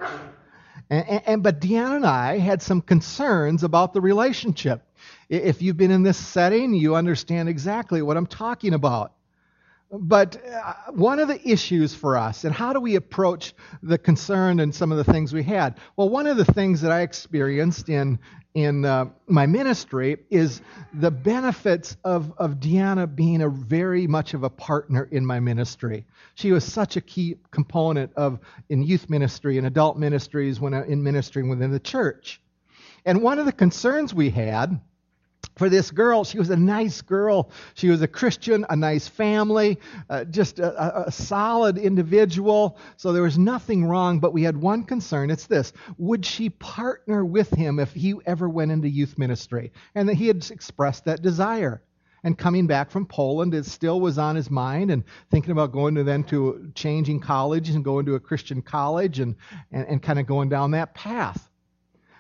And, 0.90 1.08
and, 1.08 1.22
and, 1.26 1.44
but 1.44 1.60
Deanna 1.60 1.98
and 1.98 2.06
I 2.06 2.38
had 2.38 2.62
some 2.62 2.82
concerns 2.82 3.64
about 3.64 3.94
the 3.94 4.02
relationship. 4.02 4.82
If 5.30 5.62
you've 5.62 5.78
been 5.78 5.92
in 5.92 6.04
this 6.04 6.18
setting, 6.18 6.74
you 6.74 6.96
understand 6.96 7.50
exactly 7.50 8.02
what 8.02 8.18
I'm 8.18 8.28
talking 8.28 8.74
about. 8.74 9.14
But 9.90 10.42
uh, 10.46 10.74
one 10.92 11.20
of 11.20 11.30
the 11.30 11.50
issues 11.50 11.94
for 11.94 12.18
us, 12.18 12.44
and 12.44 12.54
how 12.54 12.74
do 12.74 12.82
we 12.82 12.96
approach 12.96 13.54
the 13.82 13.98
concern 13.98 14.60
and 14.60 14.76
some 14.76 14.92
of 14.92 14.98
the 14.98 15.10
things 15.10 15.34
we 15.34 15.44
had? 15.44 15.80
Well, 15.96 16.10
one 16.10 16.28
of 16.28 16.36
the 16.36 16.46
things 16.46 16.82
that 16.82 16.92
I 16.92 17.02
experienced 17.02 17.88
in 17.88 18.20
in 18.58 18.86
uh, 18.86 19.06
my 19.28 19.46
ministry 19.46 20.18
is 20.32 20.62
the 20.96 21.12
benefits 21.12 21.96
of, 22.04 22.34
of 22.40 22.56
Deanna 22.56 23.06
being 23.06 23.44
a 23.44 23.50
very 23.50 24.08
much 24.08 24.34
of 24.34 24.42
a 24.42 24.50
partner 24.50 25.08
in 25.12 25.24
my 25.24 25.40
ministry. 25.40 26.08
She 26.34 26.52
was 26.52 26.64
such 26.64 26.98
a 26.98 27.02
key 27.02 27.38
component 27.52 28.12
of 28.16 28.40
in 28.70 28.82
youth 28.82 29.12
ministry 29.12 29.60
and 29.60 29.68
adult 29.68 29.98
ministries 29.98 30.60
when 30.60 30.74
in 30.74 31.04
ministering 31.04 31.50
within 31.50 31.70
the 31.70 31.80
church. 31.80 32.42
And 33.06 33.22
one 33.22 33.38
of 33.38 33.46
the 33.46 33.52
concerns 33.52 34.12
we 34.12 34.32
had 34.32 34.82
for 35.58 35.70
this 35.70 35.92
girl. 35.92 36.24
She 36.24 36.38
was 36.38 36.50
a 36.50 36.56
nice 36.56 37.02
girl. 37.02 37.52
She 37.74 37.90
was 37.90 38.02
a 38.02 38.08
Christian, 38.08 38.66
a 38.70 38.76
nice 38.76 39.08
family, 39.08 39.80
uh, 40.10 40.24
just 40.26 40.60
a, 40.60 41.08
a, 41.08 41.12
solid 41.12 41.78
individual. 41.78 42.78
So 42.96 43.12
there 43.12 43.24
was 43.24 43.38
nothing 43.38 43.86
wrong, 43.86 44.20
but 44.20 44.34
we 44.34 44.44
had 44.44 44.56
one 44.56 44.84
concern. 44.84 45.30
It's 45.30 45.48
this 45.48 45.74
Would 45.98 46.26
she 46.26 46.50
partner 46.50 47.26
with 47.26 47.50
him 47.50 47.80
if 47.80 47.94
he 47.94 48.16
ever 48.26 48.48
went 48.48 48.72
into 48.72 48.90
youth 48.90 49.18
ministry? 49.18 49.72
And 49.96 50.10
he 50.10 50.28
had 50.28 50.50
expressed 50.52 51.06
that 51.06 51.22
desire. 51.22 51.82
And 52.24 52.38
coming 52.38 52.68
back 52.68 52.90
from 52.92 53.06
Poland, 53.06 53.54
it 53.54 53.66
still 53.66 54.02
was 54.02 54.18
on 54.18 54.36
his 54.36 54.50
mind, 54.50 54.92
and 54.92 55.04
thinking 55.30 55.52
about 55.52 55.72
going 55.72 55.96
to 55.96 56.04
then 56.04 56.24
to 56.26 56.72
changing 56.76 57.20
college 57.20 57.70
and 57.70 57.84
going 57.84 58.06
to 58.08 58.16
a 58.16 58.20
Christian 58.20 58.62
college 58.62 59.20
and, 59.20 59.36
and, 59.72 59.88
and 59.88 60.04
kind 60.04 60.20
of 60.20 60.26
going 60.26 60.50
down 60.50 60.72
that 60.72 60.94
path. 60.94 61.47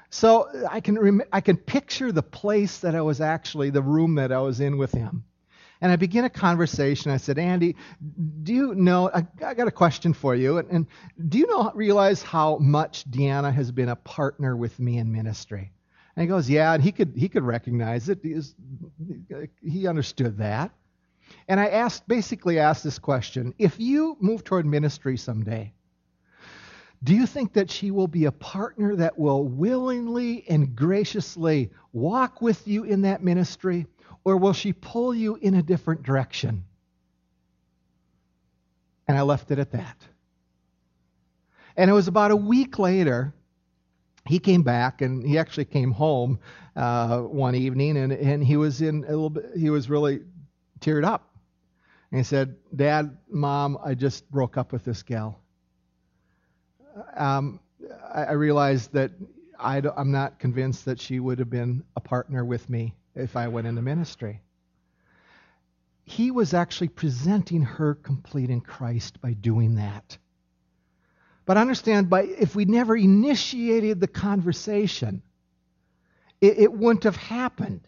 So 0.10 0.44
uh, 0.44 0.68
I 0.72 0.80
can, 0.80 0.98
rem- 0.98 1.24
I 1.32 1.42
can 1.42 1.58
picture 1.58 2.12
the 2.12 2.24
place 2.24 2.80
that 2.80 2.96
I 2.96 3.02
was 3.02 3.22
actually, 3.22 3.70
the 3.70 3.82
room 3.82 4.16
that 4.16 4.32
I 4.32 4.40
was 4.40 4.60
in 4.60 4.78
with 4.78 4.92
him. 4.92 5.24
And 5.80 5.92
I 5.92 5.96
begin 5.96 6.26
a 6.26 6.30
conversation. 6.30 7.12
I 7.12 7.18
said, 7.18 7.38
Andy, 7.38 7.76
do 8.44 8.54
you 8.54 8.76
know? 8.76 9.12
I, 9.14 9.28
I 9.46 9.54
got 9.54 9.68
a 9.68 9.72
question 9.72 10.14
for 10.14 10.34
you. 10.34 10.58
And, 10.58 10.70
and, 10.72 10.88
do 11.30 11.38
you 11.38 11.46
know, 11.46 11.72
realize 11.76 12.24
how 12.24 12.58
much 12.58 13.10
Deanna 13.12 13.54
has 13.54 13.72
been 13.72 13.90
a 13.90 13.96
partner 13.96 14.56
with 14.56 14.80
me 14.80 14.98
in 14.98 15.12
ministry? 15.12 15.72
And 16.16 16.24
he 16.24 16.28
goes, 16.28 16.50
Yeah. 16.50 16.74
And 16.74 16.84
he 16.84 16.92
could, 16.92 17.14
he 17.16 17.30
could 17.30 17.44
recognize 17.44 18.10
it. 18.10 18.20
He, 18.24 18.42
he 19.64 19.88
understood 19.88 20.38
that. 20.40 20.72
And 21.48 21.60
I 21.60 21.68
asked, 21.68 22.08
basically 22.08 22.58
asked 22.58 22.84
this 22.84 22.98
question 22.98 23.54
If 23.60 23.80
you 23.80 24.18
move 24.20 24.44
toward 24.44 24.66
ministry 24.66 25.16
someday, 25.16 25.74
do 27.04 27.14
you 27.14 27.26
think 27.26 27.54
that 27.54 27.70
she 27.70 27.92
will 27.92 28.08
be 28.08 28.26
a 28.26 28.32
partner 28.32 28.96
that 28.96 29.18
will 29.20 29.44
willingly 29.44 30.44
and 30.50 30.76
graciously 30.76 31.70
walk 31.94 32.42
with 32.42 32.68
you 32.68 32.84
in 32.84 33.04
that 33.04 33.24
ministry, 33.24 33.86
or 34.24 34.38
will 34.38 34.54
she 34.54 34.74
pull 34.74 35.14
you 35.14 35.36
in 35.36 35.54
a 35.56 35.64
different 35.64 36.04
direction? 36.04 36.64
And 39.08 39.18
I 39.18 39.22
left 39.22 39.52
it 39.52 39.60
at 39.60 39.72
that. 39.72 39.98
And 41.78 41.90
it 41.90 41.94
was 41.94 42.08
about 42.08 42.32
a 42.32 42.36
week 42.36 42.80
later, 42.80 43.34
he 44.26 44.40
came 44.40 44.64
back 44.64 45.02
and 45.02 45.26
he 45.26 45.38
actually 45.38 45.66
came 45.66 45.92
home 45.92 46.40
uh, 46.76 47.20
one 47.20 47.54
evening 47.54 47.96
and, 47.98 48.12
and 48.12 48.44
he 48.44 48.58
was 48.58 48.82
in 48.82 49.04
a 49.04 49.10
little 49.10 49.30
bit, 49.30 49.52
he 49.56 49.70
was 49.70 49.90
really 49.90 50.22
teared 50.80 51.06
up. 51.06 51.36
And 52.12 52.20
he 52.20 52.24
said, 52.24 52.56
Dad, 52.76 53.16
Mom, 53.30 53.78
I 53.86 53.94
just 53.94 54.30
broke 54.32 54.58
up 54.58 54.74
with 54.74 54.84
this 54.84 55.04
gal 55.04 55.40
um, 57.16 57.60
I, 58.14 58.24
I 58.24 58.32
realized 58.34 58.94
that 58.94 59.12
I 59.60 59.78
am 59.78 60.12
not 60.12 60.40
convinced 60.40 60.86
that 60.86 61.00
she 61.00 61.20
would 61.20 61.40
have 61.40 61.50
been 61.50 61.84
a 61.96 62.02
partner 62.02 62.46
with 62.46 62.70
me 62.70 62.94
if 63.16 63.36
I 63.36 63.48
went 63.48 63.68
into 63.68 63.82
ministry. 63.82 64.42
He 66.04 66.32
was 66.32 66.54
actually 66.54 66.90
presenting 66.90 67.62
her 67.62 67.96
complete 67.96 68.50
in 68.50 68.62
Christ 68.62 69.20
by 69.20 69.34
doing 69.34 69.76
that. 69.76 70.18
But 71.46 71.58
understand, 71.58 72.10
by 72.10 72.24
if 72.24 72.56
we 72.56 72.66
never 72.66 72.96
initiated 72.96 74.00
the 74.00 74.08
conversation, 74.08 75.22
it, 76.40 76.60
it 76.60 76.74
wouldn't 76.74 77.04
have 77.04 77.16
happened. 77.16 77.82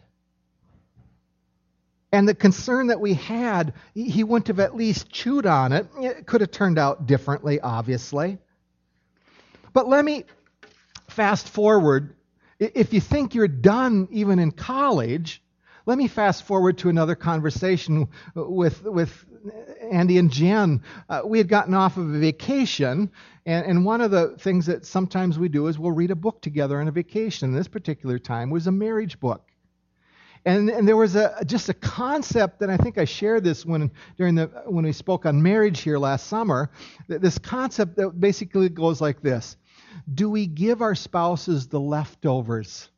And 2.12 2.28
the 2.28 2.34
concern 2.34 2.88
that 2.88 3.00
we 3.00 3.14
had, 3.14 3.74
he 3.94 4.24
wouldn't 4.24 4.48
have 4.48 4.58
at 4.58 4.74
least 4.74 5.10
chewed 5.10 5.46
on 5.46 5.72
it. 5.72 5.86
It 5.98 6.26
could 6.26 6.40
have 6.40 6.50
turned 6.50 6.78
out 6.78 7.06
differently, 7.06 7.60
obviously. 7.60 8.38
But 9.72 9.88
let 9.88 10.04
me 10.04 10.24
fast 11.08 11.48
forward. 11.48 12.14
If 12.58 12.92
you 12.92 13.00
think 13.00 13.34
you're 13.34 13.48
done 13.48 14.08
even 14.10 14.38
in 14.38 14.50
college, 14.50 15.42
Let 15.86 15.98
me 15.98 16.08
fast 16.08 16.44
forward 16.44 16.78
to 16.78 16.88
another 16.88 17.14
conversation 17.14 18.08
with, 18.34 18.84
with 18.84 19.24
Andy 19.90 20.18
and 20.18 20.30
Jen. 20.30 20.82
Uh, 21.08 21.22
we 21.24 21.38
had 21.38 21.48
gotten 21.48 21.74
off 21.74 21.96
of 21.96 22.14
a 22.14 22.18
vacation, 22.18 23.10
and, 23.46 23.66
and 23.66 23.84
one 23.84 24.00
of 24.00 24.10
the 24.10 24.36
things 24.38 24.66
that 24.66 24.84
sometimes 24.84 25.38
we 25.38 25.48
do 25.48 25.66
is 25.68 25.78
we'll 25.78 25.92
read 25.92 26.10
a 26.10 26.16
book 26.16 26.42
together 26.42 26.80
on 26.80 26.88
a 26.88 26.92
vacation. 26.92 27.52
This 27.52 27.68
particular 27.68 28.18
time 28.18 28.50
was 28.50 28.66
a 28.66 28.72
marriage 28.72 29.18
book. 29.18 29.46
And, 30.44 30.70
and 30.70 30.86
there 30.86 30.96
was 30.96 31.16
a, 31.16 31.42
just 31.44 31.68
a 31.68 31.74
concept, 31.74 32.62
and 32.62 32.70
I 32.70 32.76
think 32.76 32.96
I 32.96 33.04
shared 33.04 33.44
this 33.44 33.66
when, 33.66 33.90
during 34.16 34.34
the, 34.36 34.46
when 34.66 34.84
we 34.84 34.92
spoke 34.92 35.26
on 35.26 35.42
marriage 35.42 35.80
here 35.80 35.98
last 35.98 36.28
summer. 36.28 36.70
This 37.08 37.36
concept 37.38 37.96
that 37.96 38.18
basically 38.20 38.68
goes 38.68 39.00
like 39.00 39.22
this 39.22 39.56
Do 40.12 40.30
we 40.30 40.46
give 40.46 40.82
our 40.82 40.94
spouses 40.94 41.68
the 41.68 41.80
leftovers 41.80 42.88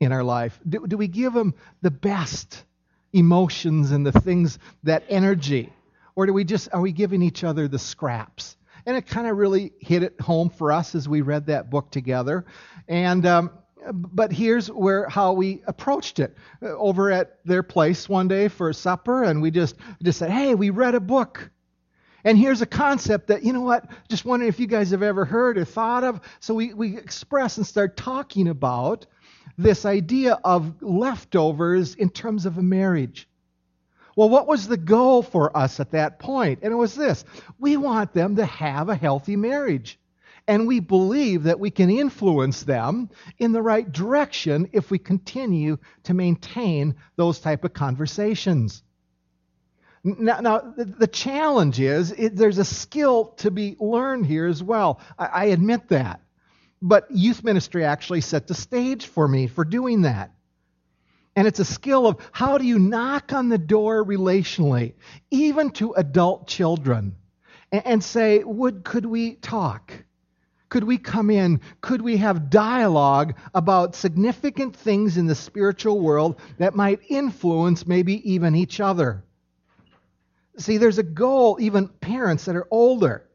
in 0.00 0.12
our 0.12 0.24
life? 0.24 0.58
Do, 0.68 0.86
do 0.86 0.96
we 0.96 1.08
give 1.08 1.32
them 1.32 1.54
the 1.80 1.90
best 1.90 2.64
emotions 3.12 3.92
and 3.92 4.06
the 4.06 4.12
things, 4.12 4.58
that 4.84 5.04
energy? 5.08 5.72
Or 6.14 6.26
do 6.26 6.32
we 6.32 6.44
just, 6.44 6.68
are 6.72 6.80
we 6.80 6.92
giving 6.92 7.22
each 7.22 7.44
other 7.44 7.68
the 7.68 7.78
scraps? 7.78 8.56
And 8.84 8.96
it 8.96 9.06
kind 9.06 9.26
of 9.26 9.36
really 9.36 9.72
hit 9.78 10.02
it 10.02 10.20
home 10.20 10.50
for 10.50 10.72
us 10.72 10.94
as 10.94 11.08
we 11.08 11.20
read 11.20 11.46
that 11.46 11.70
book 11.70 11.90
together. 11.90 12.44
And, 12.88 13.24
um, 13.24 13.50
but 13.90 14.32
here's 14.32 14.70
where 14.70 15.08
how 15.08 15.32
we 15.32 15.62
approached 15.66 16.18
it 16.18 16.36
over 16.62 17.10
at 17.10 17.38
their 17.44 17.62
place 17.62 18.08
one 18.08 18.28
day 18.28 18.48
for 18.48 18.72
supper 18.72 19.24
and 19.24 19.42
we 19.42 19.50
just 19.50 19.76
just 20.02 20.18
said 20.18 20.30
hey 20.30 20.54
we 20.54 20.70
read 20.70 20.94
a 20.94 21.00
book 21.00 21.50
and 22.24 22.38
here's 22.38 22.62
a 22.62 22.66
concept 22.66 23.26
that 23.28 23.42
you 23.42 23.52
know 23.52 23.60
what 23.60 23.86
just 24.08 24.24
wondering 24.24 24.48
if 24.48 24.60
you 24.60 24.66
guys 24.66 24.90
have 24.90 25.02
ever 25.02 25.24
heard 25.24 25.58
or 25.58 25.64
thought 25.64 26.04
of 26.04 26.20
so 26.40 26.54
we, 26.54 26.72
we 26.74 26.96
express 26.96 27.56
and 27.56 27.66
start 27.66 27.96
talking 27.96 28.48
about 28.48 29.06
this 29.58 29.84
idea 29.84 30.38
of 30.44 30.82
leftovers 30.82 31.94
in 31.94 32.10
terms 32.10 32.46
of 32.46 32.58
a 32.58 32.62
marriage 32.62 33.28
well 34.16 34.28
what 34.28 34.46
was 34.46 34.68
the 34.68 34.76
goal 34.76 35.22
for 35.22 35.56
us 35.56 35.80
at 35.80 35.90
that 35.90 36.18
point? 36.18 36.58
and 36.62 36.72
it 36.72 36.76
was 36.76 36.94
this 36.94 37.24
we 37.58 37.76
want 37.76 38.12
them 38.12 38.36
to 38.36 38.46
have 38.46 38.88
a 38.88 38.94
healthy 38.94 39.36
marriage 39.36 39.98
and 40.48 40.66
we 40.66 40.80
believe 40.80 41.44
that 41.44 41.60
we 41.60 41.70
can 41.70 41.90
influence 41.90 42.62
them 42.64 43.08
in 43.38 43.52
the 43.52 43.62
right 43.62 43.90
direction 43.92 44.68
if 44.72 44.90
we 44.90 44.98
continue 44.98 45.78
to 46.02 46.14
maintain 46.14 46.94
those 47.16 47.38
type 47.38 47.64
of 47.64 47.72
conversations. 47.72 48.82
Now, 50.04 50.40
now 50.40 50.58
the, 50.76 51.06
challenge 51.06 51.78
is 51.78 52.10
it, 52.10 52.34
there's 52.34 52.58
a 52.58 52.64
skill 52.64 53.26
to 53.38 53.52
be 53.52 53.76
learned 53.78 54.26
here 54.26 54.46
as 54.46 54.62
well. 54.62 55.00
I, 55.16 55.26
I 55.26 55.44
admit 55.46 55.88
that. 55.88 56.20
But 56.80 57.06
youth 57.12 57.44
ministry 57.44 57.84
actually 57.84 58.22
set 58.22 58.48
the 58.48 58.54
stage 58.54 59.06
for 59.06 59.28
me 59.28 59.46
for 59.46 59.64
doing 59.64 60.02
that. 60.02 60.32
And 61.36 61.46
it's 61.46 61.60
a 61.60 61.64
skill 61.64 62.08
of 62.08 62.18
how 62.32 62.58
do 62.58 62.64
you 62.66 62.80
knock 62.80 63.32
on 63.32 63.48
the 63.48 63.58
door 63.58 64.04
relationally, 64.04 64.94
even 65.30 65.70
to 65.72 65.92
adult 65.92 66.48
children, 66.48 67.14
and, 67.70 67.86
and 67.86 68.04
say, 68.04 68.42
Would 68.42 68.82
could 68.82 69.06
we 69.06 69.36
talk? 69.36 69.92
Could 70.68 70.84
we 70.84 70.98
come 70.98 71.30
in? 71.30 71.60
Could 71.80 72.02
we 72.02 72.16
have 72.16 72.50
dialogue 72.50 73.34
about 73.54 73.94
significant 73.94 74.74
things 74.74 75.16
in 75.16 75.26
the 75.26 75.34
spiritual 75.34 76.00
world 76.00 76.40
that 76.58 76.74
might 76.74 77.00
influence 77.08 77.86
maybe 77.86 78.32
even 78.32 78.56
each 78.56 78.80
other? 78.80 79.22
See, 80.58 80.76
there's 80.76 80.98
a 80.98 81.02
goal, 81.02 81.58
even 81.60 81.88
parents 81.88 82.44
that 82.44 82.56
are 82.56 82.66
older. 82.70 83.26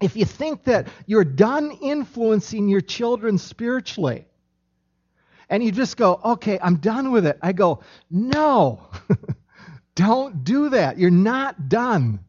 If 0.00 0.16
you 0.16 0.24
think 0.24 0.64
that 0.64 0.88
you're 1.06 1.24
done 1.24 1.72
influencing 1.82 2.68
your 2.68 2.80
children 2.80 3.38
spiritually, 3.38 4.26
and 5.50 5.62
you 5.62 5.72
just 5.72 5.96
go, 5.96 6.20
okay, 6.24 6.58
I'm 6.62 6.76
done 6.76 7.10
with 7.10 7.26
it, 7.26 7.38
I 7.42 7.52
go, 7.52 7.80
no, 8.10 8.88
don't 9.94 10.44
do 10.44 10.70
that. 10.70 10.98
You're 10.98 11.10
not 11.10 11.68
done. 11.68 12.20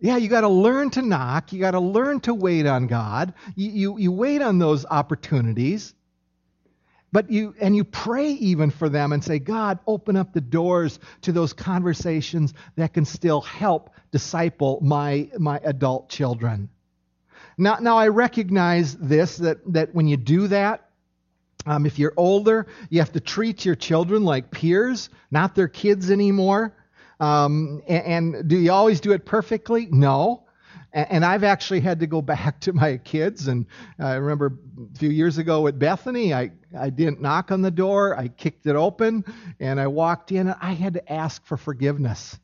Yeah, 0.00 0.16
you 0.16 0.28
got 0.28 0.42
to 0.42 0.48
learn 0.48 0.90
to 0.90 1.02
knock. 1.02 1.52
You 1.52 1.60
got 1.60 1.72
to 1.72 1.80
learn 1.80 2.20
to 2.20 2.34
wait 2.34 2.66
on 2.66 2.86
God. 2.86 3.34
You, 3.56 3.70
you, 3.70 3.98
you 3.98 4.12
wait 4.12 4.42
on 4.42 4.58
those 4.58 4.84
opportunities. 4.86 5.94
But 7.14 7.30
you, 7.30 7.54
and 7.60 7.76
you 7.76 7.84
pray 7.84 8.30
even 8.30 8.70
for 8.70 8.88
them 8.88 9.12
and 9.12 9.22
say, 9.22 9.38
God, 9.38 9.78
open 9.86 10.16
up 10.16 10.32
the 10.32 10.40
doors 10.40 10.98
to 11.22 11.30
those 11.30 11.52
conversations 11.52 12.54
that 12.74 12.92
can 12.92 13.04
still 13.04 13.40
help 13.40 13.90
disciple 14.10 14.80
my, 14.82 15.30
my 15.38 15.60
adult 15.62 16.08
children. 16.08 16.68
Now, 17.56 17.76
now 17.80 17.96
I 17.98 18.08
recognize 18.08 18.96
this, 18.96 19.36
that, 19.36 19.58
that 19.72 19.94
when 19.94 20.08
you 20.08 20.16
do 20.16 20.48
that, 20.48 20.88
um, 21.66 21.86
if 21.86 22.00
you're 22.00 22.14
older, 22.16 22.66
you 22.90 22.98
have 22.98 23.12
to 23.12 23.20
treat 23.20 23.64
your 23.64 23.76
children 23.76 24.24
like 24.24 24.50
peers, 24.50 25.08
not 25.30 25.54
their 25.54 25.68
kids 25.68 26.10
anymore. 26.10 26.74
Um, 27.20 27.80
and, 27.86 28.34
and 28.34 28.48
do 28.48 28.58
you 28.58 28.72
always 28.72 29.00
do 29.00 29.12
it 29.12 29.24
perfectly? 29.24 29.86
No. 29.88 30.43
And 30.94 31.24
I've 31.24 31.42
actually 31.42 31.80
had 31.80 31.98
to 32.00 32.06
go 32.06 32.22
back 32.22 32.60
to 32.60 32.72
my 32.72 32.98
kids. 32.98 33.48
And 33.48 33.66
I 33.98 34.14
remember 34.14 34.56
a 34.94 34.98
few 34.98 35.10
years 35.10 35.38
ago 35.38 35.66
at 35.66 35.76
Bethany, 35.76 36.32
I, 36.32 36.52
I 36.78 36.90
didn't 36.90 37.20
knock 37.20 37.50
on 37.50 37.62
the 37.62 37.70
door. 37.72 38.16
I 38.16 38.28
kicked 38.28 38.66
it 38.66 38.76
open 38.76 39.24
and 39.58 39.80
I 39.80 39.88
walked 39.88 40.30
in 40.30 40.46
and 40.46 40.56
I 40.60 40.72
had 40.72 40.94
to 40.94 41.12
ask 41.12 41.44
for 41.44 41.56
forgiveness. 41.56 42.38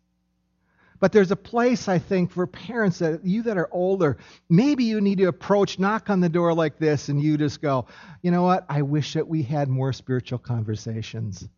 But 0.99 1.13
there's 1.13 1.31
a 1.31 1.37
place, 1.37 1.89
I 1.89 1.99
think, 1.99 2.33
for 2.33 2.47
parents 2.47 2.99
that 2.99 3.25
you 3.25 3.43
that 3.45 3.57
are 3.57 3.71
older, 3.73 4.19
maybe 4.51 4.85
you 4.85 5.01
need 5.01 5.19
to 5.19 5.29
approach, 5.29 5.79
knock 5.79 6.11
on 6.11 6.21
the 6.21 6.29
door 6.29 6.53
like 6.53 6.79
this, 6.79 7.09
and 7.09 7.23
you 7.23 7.39
just 7.39 7.63
go, 7.63 7.87
you 8.21 8.31
know 8.31 8.43
what? 8.43 8.67
I 8.69 8.83
wish 8.83 9.15
that 9.15 9.27
we 9.27 9.43
had 9.43 9.69
more 9.69 9.95
spiritual 9.95 10.39
conversations. 10.39 11.49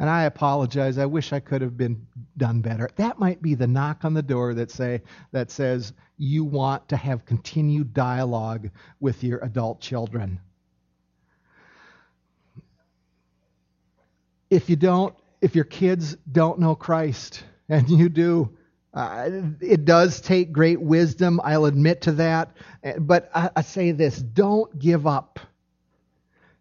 And 0.00 0.08
I 0.08 0.22
apologize. 0.24 0.96
I 0.96 1.04
wish 1.04 1.34
I 1.34 1.40
could 1.40 1.60
have 1.60 1.76
been 1.76 2.06
done 2.38 2.62
better. 2.62 2.88
That 2.96 3.18
might 3.18 3.42
be 3.42 3.54
the 3.54 3.66
knock 3.66 4.06
on 4.06 4.14
the 4.14 4.22
door 4.22 4.54
that 4.54 4.70
say 4.70 5.02
that 5.32 5.50
says 5.50 5.92
you 6.16 6.42
want 6.42 6.88
to 6.88 6.96
have 6.96 7.26
continued 7.26 7.92
dialogue 7.92 8.70
with 8.98 9.22
your 9.22 9.40
adult 9.40 9.82
children. 9.82 10.40
If 14.48 14.70
you 14.70 14.76
don't, 14.76 15.14
if 15.42 15.54
your 15.54 15.66
kids 15.66 16.16
don't 16.32 16.58
know 16.58 16.74
Christ 16.74 17.44
and 17.68 17.88
you 17.90 18.08
do, 18.08 18.56
uh, 18.94 19.28
it 19.60 19.84
does 19.84 20.22
take 20.22 20.50
great 20.50 20.80
wisdom. 20.80 21.42
I'll 21.44 21.66
admit 21.66 22.00
to 22.02 22.12
that. 22.12 22.56
But 22.98 23.30
I, 23.34 23.50
I 23.54 23.62
say 23.62 23.92
this: 23.92 24.16
don't 24.16 24.78
give 24.78 25.06
up 25.06 25.38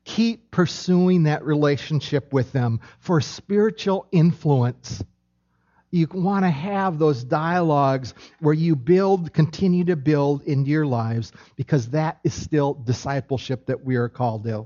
keep 0.09 0.49
pursuing 0.49 1.23
that 1.23 1.45
relationship 1.45 2.33
with 2.33 2.51
them 2.51 2.79
for 2.99 3.21
spiritual 3.21 4.07
influence. 4.11 5.03
You 5.91 6.07
want 6.11 6.45
to 6.45 6.49
have 6.49 6.97
those 6.97 7.23
dialogues 7.23 8.15
where 8.39 8.55
you 8.55 8.75
build, 8.75 9.31
continue 9.33 9.83
to 9.85 9.95
build 9.95 10.41
into 10.43 10.71
your 10.71 10.87
lives 10.87 11.31
because 11.55 11.89
that 11.89 12.19
is 12.23 12.33
still 12.33 12.73
discipleship 12.73 13.67
that 13.67 13.85
we 13.85 13.97
are 13.97 14.09
called 14.09 14.45
to. 14.45 14.65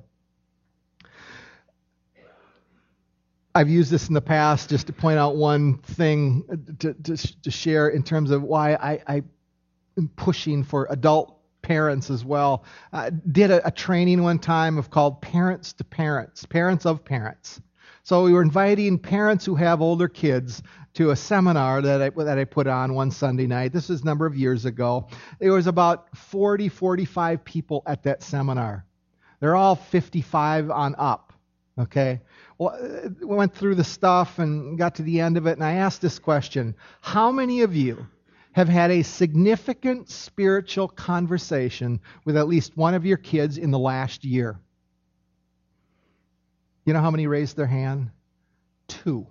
I've 3.54 3.70
used 3.70 3.92
this 3.92 4.08
in 4.08 4.14
the 4.14 4.22
past 4.22 4.70
just 4.70 4.88
to 4.88 4.94
point 4.94 5.20
out 5.20 5.36
one 5.36 5.78
thing 5.80 6.46
to, 6.80 6.94
to, 6.94 7.42
to 7.42 7.52
share 7.52 7.90
in 7.90 8.02
terms 8.02 8.32
of 8.32 8.44
why 8.44 8.76
I, 8.76 9.02
I 9.06 9.24
am 9.98 10.08
pushing 10.16 10.64
for 10.64 10.88
adult 10.90 11.38
parents 11.64 12.12
as 12.12 12.24
well. 12.24 12.64
Uh, 12.92 13.10
did 13.32 13.50
a, 13.50 13.68
a 13.68 13.72
training 13.72 14.22
one 14.22 14.38
time 14.38 14.78
of 14.78 14.92
called 14.92 15.20
Parents 15.22 15.74
to 15.74 15.84
Parents, 15.84 16.46
Parents 16.46 16.86
of 16.86 17.04
Parents. 17.04 17.60
So 18.04 18.24
we 18.24 18.34
were 18.34 18.44
inviting 18.44 19.00
parents 19.00 19.46
who 19.46 19.56
have 19.56 19.82
older 19.82 20.08
kids 20.08 20.62
to 20.94 21.10
a 21.10 21.16
seminar 21.16 21.82
that 21.82 22.02
I, 22.02 22.10
that 22.24 22.38
I 22.38 22.44
put 22.44 22.68
on 22.68 22.94
one 22.94 23.10
Sunday 23.10 23.48
night. 23.48 23.74
This 23.74 23.90
was 23.90 24.02
a 24.02 24.06
number 24.06 24.26
of 24.26 24.36
years 24.36 24.66
ago. 24.66 25.08
There 25.40 25.54
was 25.54 25.68
about 25.68 26.16
40, 26.16 26.70
45 26.70 27.44
people 27.44 27.82
at 27.88 28.04
that 28.04 28.22
seminar. 28.22 28.86
They're 29.40 29.56
all 29.56 29.76
55 29.76 30.70
on 30.70 30.96
up. 30.98 31.34
Okay? 31.80 32.22
Well, 32.58 32.78
uh, 32.80 33.10
we 33.20 33.36
went 33.36 33.56
through 33.56 33.76
the 33.76 33.84
stuff 33.84 34.38
and 34.38 34.78
got 34.78 34.96
to 34.96 35.02
the 35.02 35.20
end 35.20 35.38
of 35.38 35.48
it, 35.48 35.54
and 35.54 35.64
I 35.64 35.74
asked 35.74 36.02
this 36.02 36.20
question 36.20 36.76
How 37.02 37.32
many 37.32 37.62
of 37.62 37.76
you 37.76 38.06
have 38.54 38.70
had 38.70 38.92
a 38.92 39.04
significant 39.04 40.10
spiritual 40.10 40.88
conversation 40.88 42.00
with 42.26 42.38
at 42.38 42.48
least 42.48 42.78
one 42.78 42.94
of 42.94 43.06
your 43.06 43.18
kids 43.18 43.58
in 43.58 43.72
the 43.72 43.80
last 43.80 44.24
year? 44.24 44.60
You 46.86 46.94
know 46.94 47.02
how 47.02 47.12
many 47.12 47.28
raised 47.28 47.58
their 47.58 47.68
hand? 47.68 48.12
Two. 48.88 49.28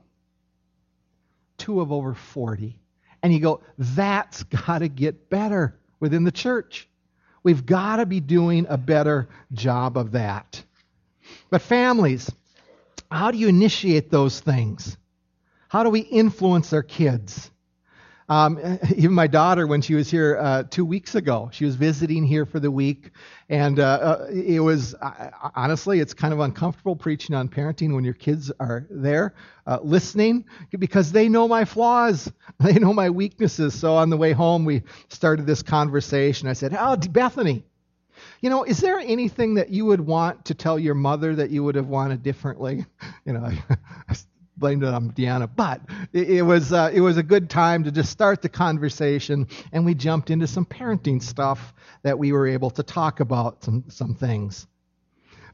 Two 1.59 1.81
of 1.81 1.93
over 1.93 2.15
40. 2.15 2.79
And 3.23 3.33
you 3.33 3.39
go, 3.39 3.63
that's 3.79 4.43
got 4.43 4.81
to 4.81 4.89
get 4.89 5.31
better 5.31 5.79
within 6.01 6.25
the 6.25 6.33
church. 6.33 6.89
We've 7.45 7.65
got 7.65 7.97
to 7.97 8.07
be 8.07 8.21
doing 8.21 8.67
a 8.69 8.77
better 8.77 9.29
job 9.53 9.97
of 9.97 10.13
that. 10.13 10.63
But 11.51 11.63
families, 11.63 12.31
how 13.11 13.31
do 13.31 13.39
you 13.39 13.47
initiate 13.47 14.11
those 14.11 14.41
things? 14.41 14.97
How 15.69 15.85
do 15.85 15.91
we 15.91 16.01
influence 16.01 16.73
our 16.73 16.83
kids? 16.83 17.52
Um, 18.29 18.59
even 18.97 19.13
my 19.13 19.27
daughter, 19.27 19.67
when 19.67 19.83
she 19.83 19.95
was 19.95 20.11
here 20.11 20.39
uh, 20.41 20.65
two 20.65 20.85
weeks 20.85 21.15
ago, 21.15 21.51
she 21.53 21.65
was 21.65 21.75
visiting 21.77 22.25
here 22.25 22.47
for 22.47 22.61
the 22.61 22.71
week, 22.71 23.11
and 23.49 23.79
uh, 23.81 23.85
uh, 23.85 24.27
it 24.33 24.61
was 24.61 24.95
honestly, 25.55 26.01
it's 26.01 26.15
kind 26.15 26.33
of 26.33 26.41
uncomfortable 26.41 26.97
preaching 26.97 27.35
on 27.35 27.49
parenting 27.49 27.95
when 27.95 28.05
your 28.05 28.15
kids 28.15 28.51
are 28.61 28.87
there 28.91 29.35
uh, 29.67 29.79
listening 29.83 30.45
because 30.79 31.13
they 31.13 31.29
know 31.29 31.49
my 31.49 31.65
flaws, 31.65 32.31
they 32.61 32.75
know 32.75 32.93
my 32.93 33.11
weaknesses. 33.11 33.79
So 33.79 33.95
on 33.95 34.11
the 34.11 34.17
way 34.17 34.33
home, 34.33 34.65
we 34.65 34.83
started 35.09 35.47
this 35.47 35.63
conversation. 35.63 36.49
I 36.49 36.53
said, 36.55 36.77
"Oh, 36.79 36.97
Bethany." 36.97 37.65
You 38.41 38.51
know, 38.51 38.65
is 38.65 38.81
there 38.81 38.99
anything 38.99 39.55
that 39.55 39.71
you 39.71 39.85
would 39.87 40.01
want 40.01 40.45
to 40.47 40.55
tell 40.55 40.79
your 40.79 40.95
mother 40.95 41.35
that 41.37 41.51
you 41.51 41.65
would 41.65 41.75
have 41.77 41.89
wanted 41.89 42.23
differently? 42.23 42.87
You 43.25 43.35
know, 43.35 43.53
blamed 44.57 44.83
it 44.83 44.93
on 44.93 45.11
Deanna, 45.13 45.49
but 45.55 45.81
it, 46.13 46.31
it 46.31 46.43
was 46.43 46.73
uh, 46.73 46.91
it 46.93 47.01
was 47.01 47.17
a 47.17 47.23
good 47.23 47.49
time 47.49 47.85
to 47.85 47.93
just 47.93 48.11
start 48.11 48.43
the 48.43 48.49
conversation, 48.49 49.49
and 49.73 49.85
we 49.85 49.95
jumped 49.95 50.31
into 50.31 50.47
some 50.47 50.67
parenting 50.67 51.23
stuff 51.23 51.75
that 52.03 52.19
we 52.19 52.33
were 52.33 52.47
able 52.47 52.71
to 52.71 52.83
talk 52.83 53.21
about 53.21 53.65
some 53.65 53.85
some 53.89 54.15
things. 54.15 54.67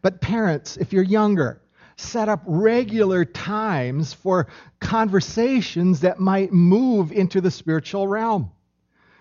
But 0.02 0.20
parents, 0.20 0.76
if 0.76 0.92
you're 0.92 1.02
younger, 1.02 1.60
set 1.96 2.28
up 2.28 2.42
regular 2.46 3.24
times 3.24 4.12
for 4.12 4.46
conversations 4.80 6.00
that 6.00 6.20
might 6.20 6.52
move 6.52 7.12
into 7.12 7.40
the 7.40 7.50
spiritual 7.50 8.06
realm. 8.06 8.50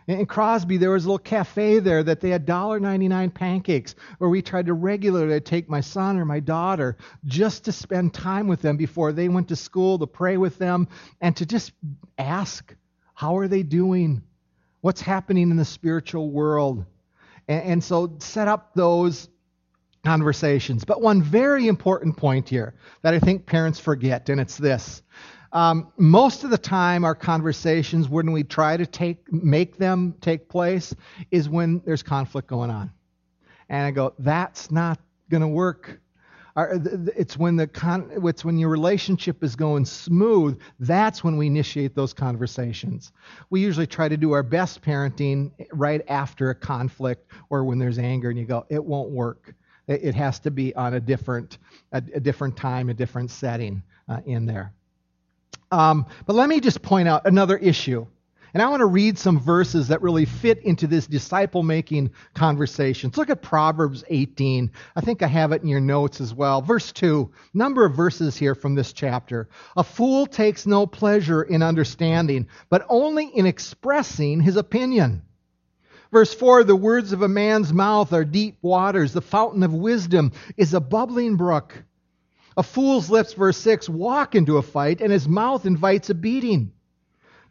In 0.08 0.26
Crosby, 0.26 0.78
there 0.78 0.92
was 0.92 1.04
a 1.04 1.08
little 1.10 1.20
cafe 1.20 1.80
there 1.80 2.02
that 2.02 2.22
they 2.22 2.30
had 2.30 2.48
$1.99 2.48 3.34
pancakes 3.34 3.94
where 4.20 4.30
we 4.30 4.42
tried 4.42 4.68
to 4.68 4.74
regularly 4.74 5.42
take 5.42 5.70
my 5.70 5.82
son 5.82 6.18
or 6.18 6.24
my 6.24 6.40
daughter 6.40 6.96
just 7.26 7.66
to 7.66 7.74
spend 7.74 8.14
time 8.14 8.48
with 8.48 8.62
them 8.62 8.78
before 8.78 9.12
they 9.12 9.28
went 9.28 9.50
to 9.50 9.58
school, 9.58 10.00
to 10.00 10.08
pray 10.08 10.38
with 10.38 10.58
them, 10.58 10.88
and 11.20 11.36
to 11.36 11.46
just 11.46 11.74
ask, 12.18 12.74
how 13.16 13.38
are 13.38 13.50
they 13.50 13.64
doing? 13.64 14.22
What's 14.80 15.02
happening 15.02 15.52
in 15.52 15.58
the 15.58 15.66
spiritual 15.66 16.32
world? 16.32 16.86
And, 17.50 17.64
and 17.64 17.84
so 17.84 18.16
set 18.20 18.48
up 18.48 18.76
those 18.76 19.28
conversations. 20.06 20.86
But 20.86 21.02
one 21.02 21.22
very 21.22 21.68
important 21.68 22.16
point 22.16 22.48
here 22.48 22.76
that 23.02 23.14
I 23.14 23.20
think 23.20 23.46
parents 23.46 23.78
forget, 23.78 24.30
and 24.30 24.40
it's 24.40 24.56
this 24.56 25.02
um, 25.52 25.92
most 25.98 26.44
of 26.44 26.50
the 26.50 26.58
time, 26.58 27.04
our 27.04 27.16
conversations, 27.16 28.10
when 28.10 28.32
we 28.32 28.44
try 28.44 28.78
to 28.78 28.86
take, 28.86 29.32
make 29.32 29.78
them 29.78 30.16
take 30.22 30.50
place, 30.50 30.94
is 31.32 31.50
when 31.50 31.82
there's 31.86 32.04
conflict 32.04 32.48
going 32.48 32.70
on. 32.70 32.92
And 33.70 33.86
I 33.86 33.92
go, 33.92 34.14
that's 34.20 34.72
not 34.72 35.00
going 35.30 35.42
to 35.42 35.48
work. 35.48 36.00
It's 36.60 37.38
when 37.38 37.56
the 37.56 37.68
con- 37.68 38.10
it's 38.26 38.44
when 38.44 38.58
your 38.58 38.70
relationship 38.70 39.44
is 39.44 39.56
going 39.56 39.86
smooth. 39.86 40.60
That's 40.80 41.24
when 41.24 41.38
we 41.38 41.46
initiate 41.46 41.94
those 41.94 42.14
conversations. 42.14 43.12
We 43.52 43.62
usually 43.62 43.86
try 43.86 44.10
to 44.10 44.18
do 44.18 44.32
our 44.32 44.42
best 44.42 44.82
parenting 44.82 45.52
right 45.72 46.02
after 46.08 46.50
a 46.50 46.56
conflict 46.56 47.32
or 47.52 47.64
when 47.64 47.78
there's 47.78 48.00
anger, 48.00 48.32
and 48.32 48.40
you 48.40 48.46
go, 48.46 48.66
it 48.70 48.84
won't 48.84 49.12
work. 49.12 49.54
It 49.88 50.16
has 50.16 50.40
to 50.40 50.52
be 50.52 50.76
on 50.76 50.96
a 50.96 51.00
different 51.00 51.60
a, 51.92 52.02
a 52.16 52.20
different 52.20 52.58
time, 52.58 52.90
a 52.90 52.94
different 52.96 53.30
setting 53.30 53.84
uh, 54.10 54.22
in 54.26 54.48
there. 54.48 54.74
Um, 55.72 56.06
but 56.26 56.36
let 56.36 56.50
me 56.50 56.60
just 56.60 56.82
point 56.82 57.08
out 57.08 57.26
another 57.26 57.58
issue. 57.58 58.08
And 58.54 58.64
I 58.64 58.70
want 58.70 58.80
to 58.80 58.86
read 58.86 59.18
some 59.18 59.40
verses 59.40 59.90
that 59.90 60.02
really 60.02 60.26
fit 60.26 60.64
into 60.64 60.88
this 60.88 61.06
disciple 61.06 61.64
making 61.64 62.12
conversation. 62.34 63.10
Let's 63.10 63.18
look 63.18 63.30
at 63.30 63.42
Proverbs 63.42 64.04
18. 64.08 64.72
I 64.96 65.02
think 65.02 65.22
I 65.22 65.28
have 65.28 65.52
it 65.52 65.62
in 65.62 65.68
your 65.68 65.82
notes 65.82 66.22
as 66.22 66.34
well. 66.34 66.62
Verse 66.62 66.92
2, 66.92 67.30
number 67.54 67.86
of 67.86 67.96
verses 67.96 68.38
here 68.38 68.56
from 68.56 68.74
this 68.74 68.94
chapter. 68.94 69.50
A 69.76 69.84
fool 69.84 70.26
takes 70.26 70.66
no 70.66 70.88
pleasure 70.88 71.44
in 71.44 71.62
understanding, 71.62 72.48
but 72.70 72.86
only 72.90 73.26
in 73.28 73.46
expressing 73.46 74.40
his 74.40 74.56
opinion. 74.56 75.22
Verse 76.12 76.34
4 76.34 76.64
The 76.64 76.76
words 76.76 77.12
of 77.12 77.22
a 77.22 77.28
man's 77.28 77.74
mouth 77.74 78.14
are 78.14 78.26
deep 78.26 78.58
waters, 78.62 79.14
the 79.14 79.22
fountain 79.22 79.64
of 79.64 79.74
wisdom 79.74 80.32
is 80.56 80.74
a 80.74 80.80
bubbling 80.80 81.36
brook. 81.36 81.84
A 82.58 82.64
fool's 82.64 83.10
lips, 83.12 83.34
verse 83.34 83.58
6, 83.58 83.88
walk 83.88 84.34
into 84.34 84.58
a 84.58 84.64
fight, 84.64 85.00
and 85.00 85.12
his 85.12 85.28
mouth 85.28 85.68
invites 85.68 86.10
a 86.10 86.16
beating. 86.16 86.72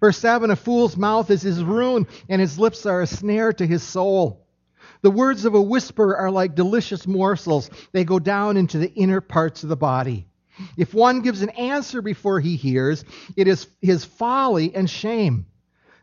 Verse 0.00 0.18
7 0.18 0.50
A 0.50 0.56
fool's 0.56 0.96
mouth 0.96 1.30
is 1.30 1.42
his 1.42 1.62
ruin, 1.62 2.08
and 2.28 2.40
his 2.40 2.58
lips 2.58 2.84
are 2.86 3.02
a 3.02 3.06
snare 3.06 3.52
to 3.52 3.66
his 3.66 3.84
soul. 3.84 4.44
The 5.02 5.10
words 5.10 5.44
of 5.44 5.54
a 5.54 5.62
whisper 5.62 6.16
are 6.16 6.30
like 6.30 6.56
delicious 6.56 7.06
morsels, 7.06 7.70
they 7.92 8.04
go 8.04 8.18
down 8.18 8.56
into 8.56 8.78
the 8.78 8.92
inner 8.94 9.20
parts 9.20 9.62
of 9.62 9.68
the 9.68 9.76
body. 9.76 10.26
If 10.76 10.92
one 10.92 11.20
gives 11.20 11.42
an 11.42 11.50
answer 11.50 12.02
before 12.02 12.40
he 12.40 12.56
hears, 12.56 13.04
it 13.36 13.46
is 13.46 13.68
his 13.80 14.04
folly 14.04 14.74
and 14.74 14.90
shame. 14.90 15.46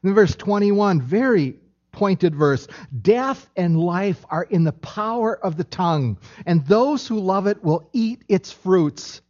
In 0.04 0.13
verse 0.13 0.36
21, 0.36 1.02
very 1.02 1.60
pointed 1.94 2.36
verse 2.36 2.68
Death 3.02 3.50
and 3.56 3.80
life 3.80 4.26
are 4.30 4.44
in 4.44 4.66
the 4.66 4.74
power 4.74 5.38
of 5.46 5.56
the 5.56 5.64
tongue, 5.64 6.18
and 6.46 6.66
those 6.66 7.08
who 7.08 7.20
love 7.20 7.48
it 7.48 7.64
will 7.64 7.90
eat 7.94 8.24
its 8.28 8.52
fruits. 8.52 9.22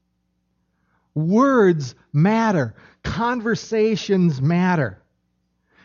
Words 1.13 1.93
matter, 2.11 2.73
conversations 3.03 4.41
matter. 4.41 4.99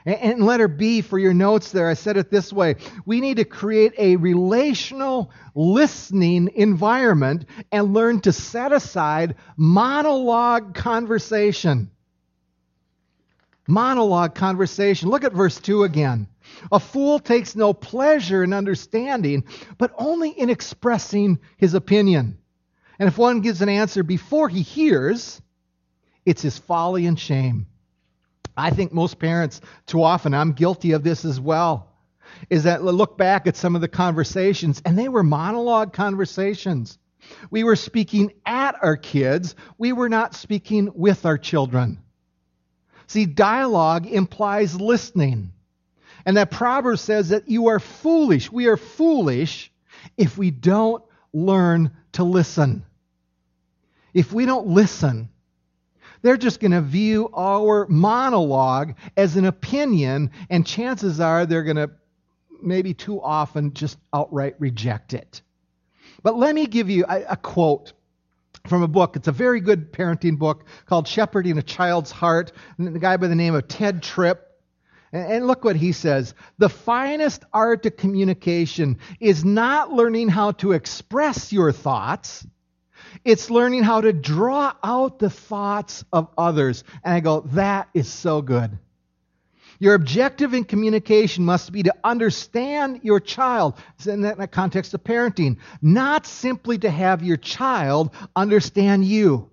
And 0.06 0.42
letter 0.42 0.68
B 0.68 1.02
for 1.02 1.18
your 1.18 1.34
notes 1.34 1.70
there, 1.70 1.90
I 1.90 1.94
said 1.94 2.16
it 2.16 2.30
this 2.30 2.50
way. 2.50 2.76
We 3.04 3.20
need 3.20 3.36
to 3.36 3.44
create 3.44 3.92
a 3.98 4.16
relational 4.16 5.30
listening 5.54 6.48
environment 6.54 7.44
and 7.72 7.92
learn 7.92 8.20
to 8.20 8.32
set 8.32 8.72
aside 8.72 9.34
monologue 9.58 10.74
conversation. 10.74 11.90
Monologue 13.66 14.34
conversation. 14.34 15.10
Look 15.10 15.24
at 15.24 15.34
verse 15.34 15.60
2 15.60 15.82
again. 15.82 16.26
A 16.72 16.80
fool 16.80 17.18
takes 17.18 17.56
no 17.56 17.72
pleasure 17.72 18.42
in 18.42 18.52
understanding, 18.52 19.44
but 19.76 19.92
only 19.98 20.30
in 20.30 20.50
expressing 20.50 21.38
his 21.56 21.74
opinion. 21.74 22.38
And 22.98 23.08
if 23.08 23.16
one 23.16 23.40
gives 23.40 23.62
an 23.62 23.68
answer 23.68 24.02
before 24.02 24.48
he 24.48 24.62
hears, 24.62 25.40
it's 26.26 26.42
his 26.42 26.58
folly 26.58 27.06
and 27.06 27.18
shame. 27.18 27.66
I 28.56 28.70
think 28.70 28.92
most 28.92 29.18
parents, 29.18 29.60
too 29.86 30.02
often, 30.02 30.34
I'm 30.34 30.52
guilty 30.52 30.92
of 30.92 31.04
this 31.04 31.24
as 31.24 31.40
well, 31.40 31.92
is 32.50 32.64
that 32.64 32.82
look 32.82 33.16
back 33.16 33.46
at 33.46 33.56
some 33.56 33.76
of 33.76 33.80
the 33.80 33.88
conversations, 33.88 34.82
and 34.84 34.98
they 34.98 35.08
were 35.08 35.22
monologue 35.22 35.92
conversations. 35.92 36.98
We 37.50 37.62
were 37.62 37.76
speaking 37.76 38.32
at 38.44 38.76
our 38.82 38.96
kids, 38.96 39.54
we 39.76 39.92
were 39.92 40.08
not 40.08 40.34
speaking 40.34 40.90
with 40.94 41.24
our 41.24 41.38
children. 41.38 42.02
See, 43.06 43.26
dialogue 43.26 44.06
implies 44.06 44.78
listening. 44.80 45.52
And 46.26 46.36
that 46.36 46.50
proverb 46.50 46.98
says 46.98 47.30
that 47.30 47.48
you 47.48 47.68
are 47.68 47.80
foolish. 47.80 48.50
We 48.50 48.66
are 48.66 48.76
foolish 48.76 49.70
if 50.16 50.36
we 50.36 50.50
don't 50.50 51.02
learn 51.32 51.90
to 52.12 52.24
listen. 52.24 52.84
If 54.14 54.32
we 54.32 54.46
don't 54.46 54.68
listen, 54.68 55.28
they're 56.22 56.36
just 56.36 56.60
going 56.60 56.72
to 56.72 56.80
view 56.80 57.30
our 57.36 57.86
monologue 57.88 58.94
as 59.16 59.36
an 59.36 59.44
opinion, 59.44 60.30
and 60.50 60.66
chances 60.66 61.20
are 61.20 61.46
they're 61.46 61.62
going 61.62 61.76
to 61.76 61.90
maybe 62.60 62.94
too 62.94 63.22
often 63.22 63.72
just 63.74 63.98
outright 64.12 64.56
reject 64.58 65.14
it. 65.14 65.42
But 66.22 66.36
let 66.36 66.54
me 66.54 66.66
give 66.66 66.90
you 66.90 67.04
a, 67.08 67.22
a 67.30 67.36
quote 67.36 67.92
from 68.66 68.82
a 68.82 68.88
book. 68.88 69.14
It's 69.16 69.28
a 69.28 69.32
very 69.32 69.60
good 69.60 69.92
parenting 69.92 70.38
book 70.38 70.64
called 70.86 71.06
Shepherding 71.06 71.58
a 71.58 71.62
Child's 71.62 72.10
Heart. 72.10 72.52
And 72.76 72.94
the 72.94 72.98
guy 72.98 73.16
by 73.16 73.28
the 73.28 73.34
name 73.34 73.54
of 73.54 73.68
Tedd 73.68 74.02
Tripp 74.02 74.47
and 75.12 75.46
look 75.46 75.64
what 75.64 75.76
he 75.76 75.92
says. 75.92 76.34
The 76.58 76.68
finest 76.68 77.44
art 77.52 77.86
of 77.86 77.96
communication 77.96 78.98
is 79.20 79.44
not 79.44 79.92
learning 79.92 80.28
how 80.28 80.52
to 80.52 80.72
express 80.72 81.52
your 81.52 81.72
thoughts, 81.72 82.46
it's 83.24 83.50
learning 83.50 83.84
how 83.84 84.00
to 84.00 84.12
draw 84.12 84.74
out 84.82 85.18
the 85.18 85.30
thoughts 85.30 86.04
of 86.12 86.28
others. 86.36 86.84
And 87.02 87.14
I 87.14 87.20
go, 87.20 87.40
that 87.52 87.88
is 87.94 88.08
so 88.08 88.42
good. 88.42 88.78
Your 89.80 89.94
objective 89.94 90.54
in 90.54 90.64
communication 90.64 91.44
must 91.44 91.70
be 91.70 91.84
to 91.84 91.94
understand 92.02 93.00
your 93.04 93.20
child. 93.20 93.74
In 94.04 94.22
that 94.22 94.50
context 94.50 94.92
of 94.94 95.04
parenting, 95.04 95.58
not 95.80 96.26
simply 96.26 96.78
to 96.78 96.90
have 96.90 97.22
your 97.22 97.36
child 97.36 98.10
understand 98.34 99.04
you. 99.04 99.50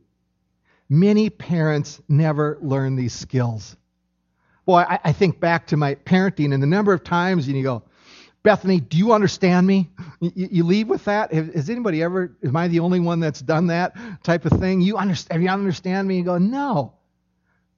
Many 0.89 1.29
parents 1.29 2.01
never 2.09 2.57
learn 2.61 2.95
these 2.95 3.13
skills. 3.13 3.75
Boy, 4.65 4.79
I, 4.87 4.99
I 5.05 5.11
think 5.11 5.39
back 5.39 5.67
to 5.67 5.77
my 5.77 5.95
parenting 5.95 6.53
and 6.53 6.61
the 6.61 6.67
number 6.67 6.93
of 6.93 7.03
times 7.03 7.47
and 7.47 7.55
you 7.55 7.63
go, 7.63 7.83
Bethany, 8.43 8.79
do 8.79 8.97
you 8.97 9.11
understand 9.11 9.65
me? 9.65 9.89
You, 10.21 10.47
you 10.51 10.63
leave 10.63 10.87
with 10.87 11.05
that. 11.05 11.33
Has 11.33 11.67
anybody 11.69 12.03
ever? 12.03 12.35
Am 12.43 12.55
I 12.55 12.67
the 12.67 12.79
only 12.79 12.99
one 12.99 13.19
that's 13.19 13.41
done 13.41 13.67
that 13.67 13.95
type 14.23 14.45
of 14.45 14.59
thing? 14.59 14.81
You 14.81 14.97
understand? 14.97 15.41
You 15.41 15.49
understand 15.49 16.07
me? 16.07 16.17
You 16.17 16.23
go, 16.23 16.37
no. 16.37 16.93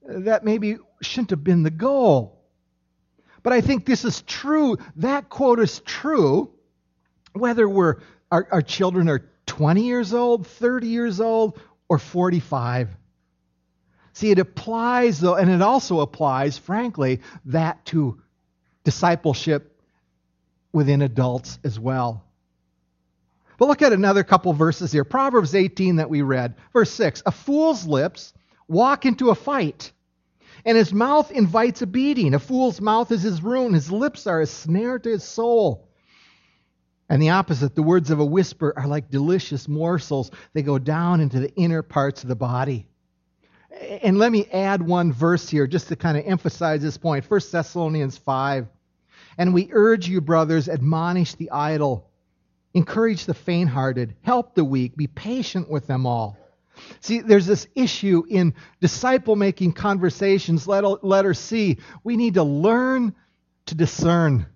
That 0.02 0.44
maybe 0.44 0.76
shouldn't 1.00 1.30
have 1.30 1.42
been 1.42 1.62
the 1.62 1.70
goal. 1.70 2.38
But 3.42 3.54
I 3.54 3.62
think 3.62 3.86
this 3.86 4.04
is 4.04 4.20
true. 4.22 4.76
That 4.96 5.30
quote 5.30 5.58
is 5.58 5.80
true, 5.80 6.50
whether 7.32 7.66
we're 7.66 7.96
our, 8.30 8.46
our 8.52 8.62
children 8.62 9.08
are 9.08 9.30
20 9.46 9.82
years 9.82 10.12
old, 10.12 10.46
30 10.46 10.86
years 10.86 11.18
old, 11.18 11.58
or 11.88 11.98
45. 11.98 12.90
See, 14.18 14.32
it 14.32 14.40
applies, 14.40 15.20
though, 15.20 15.36
and 15.36 15.48
it 15.48 15.62
also 15.62 16.00
applies, 16.00 16.58
frankly, 16.58 17.20
that 17.44 17.84
to 17.84 18.20
discipleship 18.82 19.80
within 20.72 21.02
adults 21.02 21.60
as 21.62 21.78
well. 21.78 22.24
But 23.58 23.68
look 23.68 23.80
at 23.80 23.92
another 23.92 24.24
couple 24.24 24.52
verses 24.54 24.90
here. 24.90 25.04
Proverbs 25.04 25.54
18 25.54 25.94
that 25.96 26.10
we 26.10 26.22
read, 26.22 26.56
verse 26.72 26.90
6 26.90 27.22
A 27.26 27.30
fool's 27.30 27.86
lips 27.86 28.34
walk 28.66 29.06
into 29.06 29.30
a 29.30 29.36
fight, 29.36 29.92
and 30.64 30.76
his 30.76 30.92
mouth 30.92 31.30
invites 31.30 31.82
a 31.82 31.86
beating. 31.86 32.34
A 32.34 32.40
fool's 32.40 32.80
mouth 32.80 33.12
is 33.12 33.22
his 33.22 33.40
ruin, 33.40 33.72
his 33.72 33.92
lips 33.92 34.26
are 34.26 34.40
a 34.40 34.46
snare 34.48 34.98
to 34.98 35.10
his 35.10 35.22
soul. 35.22 35.86
And 37.08 37.22
the 37.22 37.30
opposite, 37.30 37.76
the 37.76 37.84
words 37.84 38.10
of 38.10 38.18
a 38.18 38.26
whisper 38.26 38.74
are 38.76 38.88
like 38.88 39.12
delicious 39.12 39.68
morsels. 39.68 40.32
They 40.54 40.62
go 40.62 40.80
down 40.80 41.20
into 41.20 41.38
the 41.38 41.54
inner 41.54 41.82
parts 41.82 42.24
of 42.24 42.28
the 42.28 42.34
body. 42.34 42.87
And 43.88 44.18
let 44.18 44.30
me 44.30 44.46
add 44.52 44.82
one 44.82 45.12
verse 45.12 45.48
here 45.48 45.66
just 45.66 45.88
to 45.88 45.96
kind 45.96 46.18
of 46.18 46.24
emphasize 46.26 46.82
this 46.82 46.98
point. 46.98 47.26
point 47.26 47.42
1 47.42 47.50
Thessalonians 47.50 48.18
5. 48.18 48.68
And 49.38 49.54
we 49.54 49.70
urge 49.72 50.08
you, 50.08 50.20
brothers, 50.20 50.68
admonish 50.68 51.34
the 51.34 51.50
idle, 51.50 52.10
encourage 52.74 53.24
the 53.24 53.34
faint 53.34 53.70
hearted, 53.70 54.14
help 54.22 54.54
the 54.54 54.64
weak, 54.64 54.96
be 54.96 55.06
patient 55.06 55.70
with 55.70 55.86
them 55.86 56.06
all. 56.06 56.36
See, 57.00 57.20
there's 57.20 57.46
this 57.46 57.66
issue 57.74 58.24
in 58.28 58.54
disciple 58.80 59.36
making 59.36 59.72
conversations, 59.72 60.66
letter 60.66 61.34
C. 61.34 61.78
We 62.04 62.16
need 62.16 62.34
to 62.34 62.42
learn 62.42 63.14
to 63.66 63.74
discern. 63.74 64.46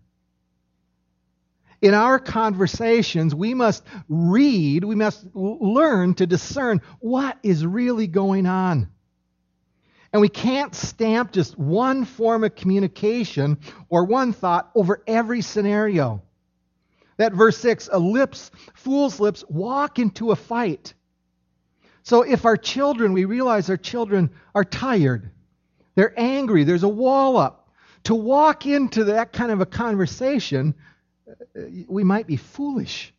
In 1.80 1.94
our 1.94 2.18
conversations, 2.18 3.34
we 3.34 3.54
must 3.54 3.82
read, 4.08 4.84
we 4.84 4.94
must 4.94 5.26
learn 5.34 6.14
to 6.14 6.26
discern 6.26 6.80
what 7.00 7.38
is 7.42 7.66
really 7.66 8.06
going 8.06 8.46
on. 8.46 8.88
And 10.12 10.20
we 10.20 10.28
can't 10.28 10.74
stamp 10.74 11.32
just 11.32 11.58
one 11.58 12.04
form 12.04 12.44
of 12.44 12.54
communication 12.54 13.58
or 13.88 14.04
one 14.04 14.32
thought 14.32 14.70
over 14.74 15.02
every 15.06 15.40
scenario. 15.40 16.22
That 17.16 17.32
verse 17.32 17.56
6 17.58 17.88
a 17.92 17.98
lips, 17.98 18.50
fool's 18.74 19.20
lips 19.20 19.44
walk 19.48 19.98
into 19.98 20.30
a 20.30 20.36
fight. 20.36 20.94
So 22.02 22.22
if 22.22 22.44
our 22.44 22.56
children, 22.56 23.12
we 23.12 23.24
realize 23.24 23.70
our 23.70 23.76
children 23.76 24.30
are 24.54 24.64
tired, 24.64 25.30
they're 25.94 26.18
angry, 26.18 26.64
there's 26.64 26.82
a 26.82 26.88
wall 26.88 27.36
up. 27.36 27.70
To 28.04 28.14
walk 28.14 28.66
into 28.66 29.04
that 29.04 29.32
kind 29.32 29.52
of 29.52 29.60
a 29.60 29.66
conversation, 29.66 30.74
uh, 31.28 31.62
we 31.86 32.02
might 32.02 32.26
be 32.26 32.36
foolish. 32.36 33.14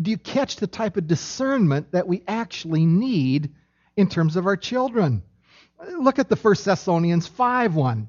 Do 0.00 0.10
you 0.10 0.18
catch 0.18 0.56
the 0.56 0.68
type 0.68 0.96
of 0.96 1.08
discernment 1.08 1.90
that 1.90 2.06
we 2.06 2.22
actually 2.28 2.86
need 2.86 3.52
in 3.96 4.08
terms 4.08 4.36
of 4.36 4.46
our 4.46 4.56
children? 4.56 5.22
Look 5.98 6.18
at 6.18 6.28
the 6.28 6.36
First 6.36 6.64
Thessalonians 6.64 7.26
5 7.26 7.74
1. 7.74 8.08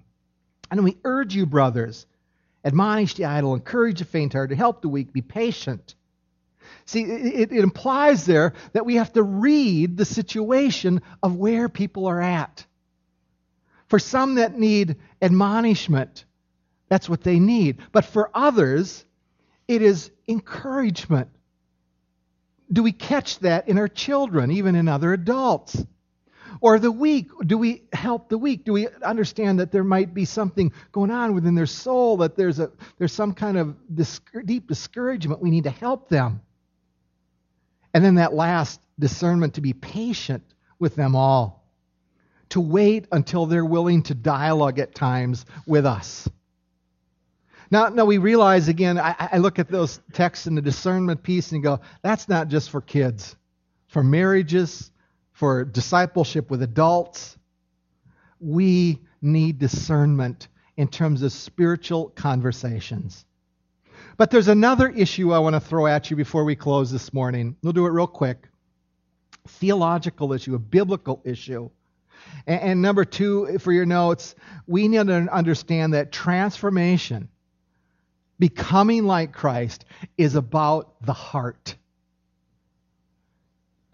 And 0.71 0.83
we 0.83 0.97
urge 1.03 1.35
you, 1.35 1.45
brothers, 1.45 2.05
admonish 2.63 3.15
the 3.15 3.25
idle, 3.25 3.53
encourage 3.53 3.99
the 3.99 4.05
faint 4.05 4.33
hearted, 4.33 4.57
help 4.57 4.81
the 4.81 4.89
weak, 4.89 5.13
be 5.13 5.21
patient. 5.21 5.95
See, 6.85 7.03
it, 7.03 7.51
it, 7.51 7.63
implies 7.63 8.25
there 8.25 8.53
that 8.73 8.85
we 8.85 8.95
have 8.95 9.11
to 9.13 9.23
read 9.23 9.97
the 9.97 10.05
situation 10.05 11.01
of 11.21 11.35
where 11.35 11.69
people 11.69 12.07
are 12.07 12.21
at. 12.21 12.65
For 13.87 13.99
some 13.99 14.35
that 14.35 14.57
need 14.57 14.97
admonishment, 15.21 16.25
that's 16.89 17.09
what 17.09 17.23
they 17.23 17.39
need. 17.39 17.77
But 17.91 18.05
for 18.05 18.29
others, 18.33 19.05
it 19.67 19.81
is 19.81 20.11
encouragement. 20.27 21.29
Do 22.71 22.83
we 22.83 22.91
catch 22.91 23.39
that 23.39 23.69
in 23.69 23.77
our 23.77 23.87
children, 23.87 24.51
even 24.51 24.75
in 24.75 24.87
other 24.87 25.13
adults? 25.13 25.85
Or 26.61 26.79
the 26.79 26.91
weak, 26.91 27.29
do 27.45 27.57
we 27.57 27.83
help 27.93 28.29
the 28.29 28.37
weak? 28.37 28.65
Do 28.65 28.73
we 28.73 28.87
understand 29.03 29.59
that 29.59 29.71
there 29.71 29.83
might 29.83 30.13
be 30.13 30.25
something 30.25 30.71
going 30.91 31.11
on 31.11 31.33
within 31.33 31.55
their 31.55 31.65
soul, 31.65 32.17
that 32.17 32.35
there's, 32.35 32.59
a, 32.59 32.71
there's 32.97 33.13
some 33.13 33.33
kind 33.33 33.57
of 33.57 33.75
deep 34.45 34.67
discouragement? 34.67 35.41
We 35.41 35.51
need 35.51 35.65
to 35.65 35.69
help 35.69 36.09
them. 36.09 36.41
And 37.93 38.03
then 38.03 38.15
that 38.15 38.33
last 38.33 38.79
discernment 38.99 39.55
to 39.55 39.61
be 39.61 39.73
patient 39.73 40.43
with 40.79 40.95
them 40.95 41.15
all, 41.15 41.63
to 42.49 42.59
wait 42.61 43.07
until 43.11 43.45
they're 43.45 43.65
willing 43.65 44.03
to 44.03 44.15
dialogue 44.15 44.79
at 44.79 44.95
times 44.95 45.45
with 45.65 45.85
us. 45.85 46.27
Now, 47.69 47.89
now 47.89 48.05
we 48.05 48.17
realize 48.17 48.67
again, 48.67 48.97
I, 48.97 49.29
I 49.33 49.37
look 49.39 49.59
at 49.59 49.69
those 49.69 49.99
texts 50.13 50.47
in 50.47 50.55
the 50.55 50.61
discernment 50.61 51.21
piece 51.21 51.51
and 51.51 51.61
go, 51.61 51.81
that's 52.01 52.29
not 52.29 52.47
just 52.47 52.69
for 52.69 52.81
kids, 52.81 53.35
for 53.87 54.03
marriages, 54.03 54.91
for 55.37 55.63
discipleship 55.63 56.49
with 56.49 56.63
adults. 56.63 57.37
We 58.39 59.03
need 59.21 59.59
discernment 59.59 60.47
in 60.77 60.87
terms 60.87 61.21
of 61.21 61.31
spiritual 61.31 62.09
conversations. 62.15 63.23
But 64.17 64.31
there's 64.31 64.47
another 64.47 64.89
issue 64.89 65.33
I 65.33 65.37
want 65.37 65.53
to 65.53 65.59
throw 65.59 65.85
at 65.85 66.09
you 66.09 66.17
before 66.17 66.43
we 66.43 66.55
close 66.55 66.91
this 66.91 67.13
morning. 67.13 67.55
We'll 67.61 67.73
do 67.73 67.85
it 67.85 67.91
real 67.91 68.07
quick. 68.07 68.47
Theological 69.47 70.33
issue, 70.33 70.55
a 70.55 70.59
biblical 70.59 71.21
issue. 71.23 71.69
And, 72.47 72.61
and 72.61 72.81
number 72.81 73.05
two, 73.05 73.59
for 73.59 73.71
your 73.71 73.85
notes, 73.85 74.33
we 74.65 74.87
need 74.87 75.05
to 75.05 75.31
understand 75.31 75.93
that 75.93 76.11
transformation, 76.11 77.29
becoming 78.39 79.05
like 79.05 79.33
Christ, 79.33 79.85
is 80.17 80.33
about 80.33 80.99
the 81.05 81.13
heart. 81.13 81.75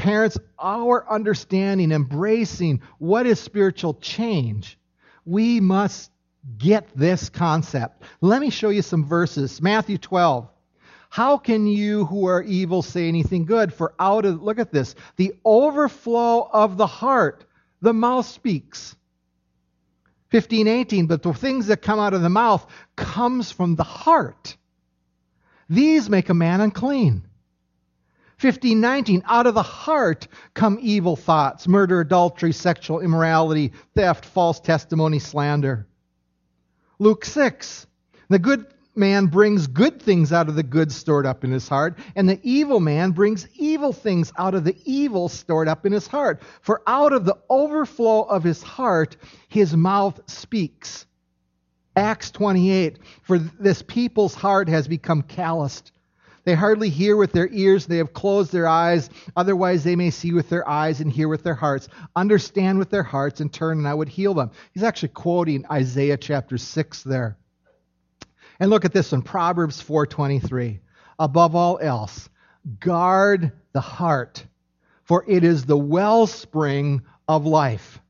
Parents, 0.03 0.37
our 0.59 1.09
understanding, 1.09 1.93
embracing 1.93 2.81
what 2.97 3.25
is 3.25 3.39
spiritual 3.39 3.93
change, 3.93 4.77
we 5.23 5.61
must 5.61 6.11
get 6.57 6.89
this 6.93 7.29
concept. 7.29 8.03
Let 8.19 8.41
me 8.41 8.49
show 8.49 8.67
you 8.67 8.81
some 8.81 9.05
verses. 9.05 9.61
Matthew 9.61 9.97
12. 9.97 10.49
How 11.09 11.37
can 11.37 11.67
you 11.67 12.03
who 12.03 12.25
are 12.25 12.43
evil 12.43 12.81
say 12.81 13.07
anything 13.07 13.45
good? 13.45 13.73
For 13.73 13.93
out 13.97 14.25
of, 14.25 14.43
look 14.43 14.59
at 14.59 14.73
this, 14.73 14.93
the 15.15 15.35
overflow 15.45 16.49
of 16.51 16.75
the 16.75 16.85
heart, 16.85 17.45
the 17.81 17.93
mouth 17.93 18.25
speaks. 18.25 18.97
15, 20.31 20.67
18, 20.67 21.07
but 21.07 21.23
the 21.23 21.33
things 21.33 21.67
that 21.67 21.81
come 21.81 21.99
out 21.99 22.13
of 22.13 22.21
the 22.21 22.27
mouth 22.27 22.69
comes 22.97 23.53
from 23.53 23.77
the 23.77 23.85
heart. 23.85 24.57
These 25.69 26.09
make 26.09 26.27
a 26.27 26.33
man 26.33 26.59
unclean. 26.59 27.23
15, 28.43 28.81
19, 28.81 29.23
out 29.25 29.47
of 29.47 29.53
the 29.53 29.63
heart 29.63 30.27
come 30.53 30.77
evil 30.81 31.15
thoughts, 31.15 31.65
murder, 31.65 32.01
adultery, 32.01 32.51
sexual 32.51 32.99
immorality, 32.99 33.71
theft, 33.95 34.25
false 34.25 34.59
testimony, 34.59 35.17
slander. 35.17 35.87
Luke 36.99 37.23
6. 37.23 37.87
The 38.27 38.39
good 38.39 38.65
man 38.95 39.27
brings 39.27 39.67
good 39.67 40.01
things 40.01 40.33
out 40.33 40.49
of 40.49 40.55
the 40.55 40.63
good 40.63 40.91
stored 40.91 41.25
up 41.25 41.45
in 41.45 41.51
his 41.53 41.69
heart, 41.69 41.97
and 42.17 42.27
the 42.27 42.41
evil 42.43 42.81
man 42.81 43.11
brings 43.11 43.47
evil 43.55 43.93
things 43.93 44.33
out 44.37 44.55
of 44.55 44.65
the 44.65 44.75
evil 44.83 45.29
stored 45.29 45.69
up 45.69 45.85
in 45.85 45.93
his 45.93 46.07
heart. 46.07 46.41
For 46.59 46.81
out 46.85 47.13
of 47.13 47.23
the 47.23 47.37
overflow 47.49 48.23
of 48.23 48.43
his 48.43 48.61
heart, 48.61 49.15
his 49.47 49.73
mouth 49.73 50.19
speaks. 50.29 51.05
Acts 51.95 52.29
28. 52.29 52.99
For 53.21 53.37
this 53.37 53.81
people's 53.83 54.35
heart 54.35 54.67
has 54.67 54.85
become 54.85 55.21
calloused 55.21 55.92
they 56.45 56.55
hardly 56.55 56.89
hear 56.89 57.15
with 57.15 57.31
their 57.31 57.47
ears, 57.51 57.85
they 57.85 57.97
have 57.97 58.13
closed 58.13 58.51
their 58.51 58.67
eyes. 58.67 59.09
Otherwise, 59.35 59.83
they 59.83 59.95
may 59.95 60.09
see 60.09 60.33
with 60.33 60.49
their 60.49 60.67
eyes 60.67 60.99
and 60.99 61.11
hear 61.11 61.29
with 61.29 61.43
their 61.43 61.55
hearts, 61.55 61.87
understand 62.15 62.79
with 62.79 62.89
their 62.89 63.03
hearts, 63.03 63.39
and 63.39 63.51
turn, 63.51 63.77
and 63.77 63.87
I 63.87 63.93
would 63.93 64.09
heal 64.09 64.33
them. 64.33 64.51
He's 64.73 64.83
actually 64.83 65.09
quoting 65.09 65.65
Isaiah 65.71 66.17
chapter 66.17 66.57
6 66.57 67.03
there. 67.03 67.37
And 68.59 68.69
look 68.69 68.85
at 68.85 68.93
this 68.93 69.11
one 69.11 69.21
Proverbs 69.21 69.81
4:23. 69.81 70.79
Above 71.19 71.55
all 71.55 71.79
else, 71.79 72.29
guard 72.79 73.51
the 73.71 73.81
heart, 73.81 74.45
for 75.03 75.23
it 75.27 75.43
is 75.43 75.65
the 75.65 75.77
wellspring 75.77 77.01
of 77.27 77.45
life. 77.45 78.01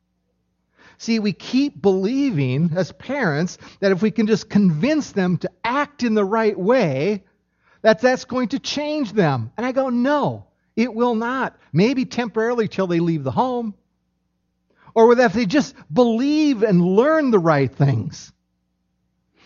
See, 0.97 1.19
we 1.19 1.33
keep 1.33 1.81
believing 1.81 2.71
as 2.75 2.91
parents 2.93 3.57
that 3.79 3.91
if 3.91 4.01
we 4.01 4.09
can 4.09 4.25
just 4.25 4.49
convince 4.49 5.11
them 5.11 5.37
to 5.37 5.51
act 5.63 6.03
in 6.03 6.13
the 6.13 6.25
right 6.25 6.57
way, 6.57 7.23
that 7.83 8.01
that's 8.01 8.25
going 8.25 8.49
to 8.49 8.59
change 8.59 9.13
them. 9.13 9.51
And 9.55 9.65
I 9.65 9.71
go, 9.71 9.89
no, 9.89 10.47
it 10.75 10.93
will 10.93 11.13
not. 11.13 11.55
Maybe 11.71 12.05
temporarily 12.05 12.67
till 12.67 12.87
they 12.87 12.99
leave 12.99 13.23
the 13.23 13.31
home. 13.31 13.75
Or 14.95 15.17
if 15.19 15.33
they 15.33 15.45
just 15.45 15.75
believe 15.91 16.63
and 16.63 16.81
learn 16.81 17.29
the 17.29 17.39
right 17.39 17.71
things. 17.71 18.31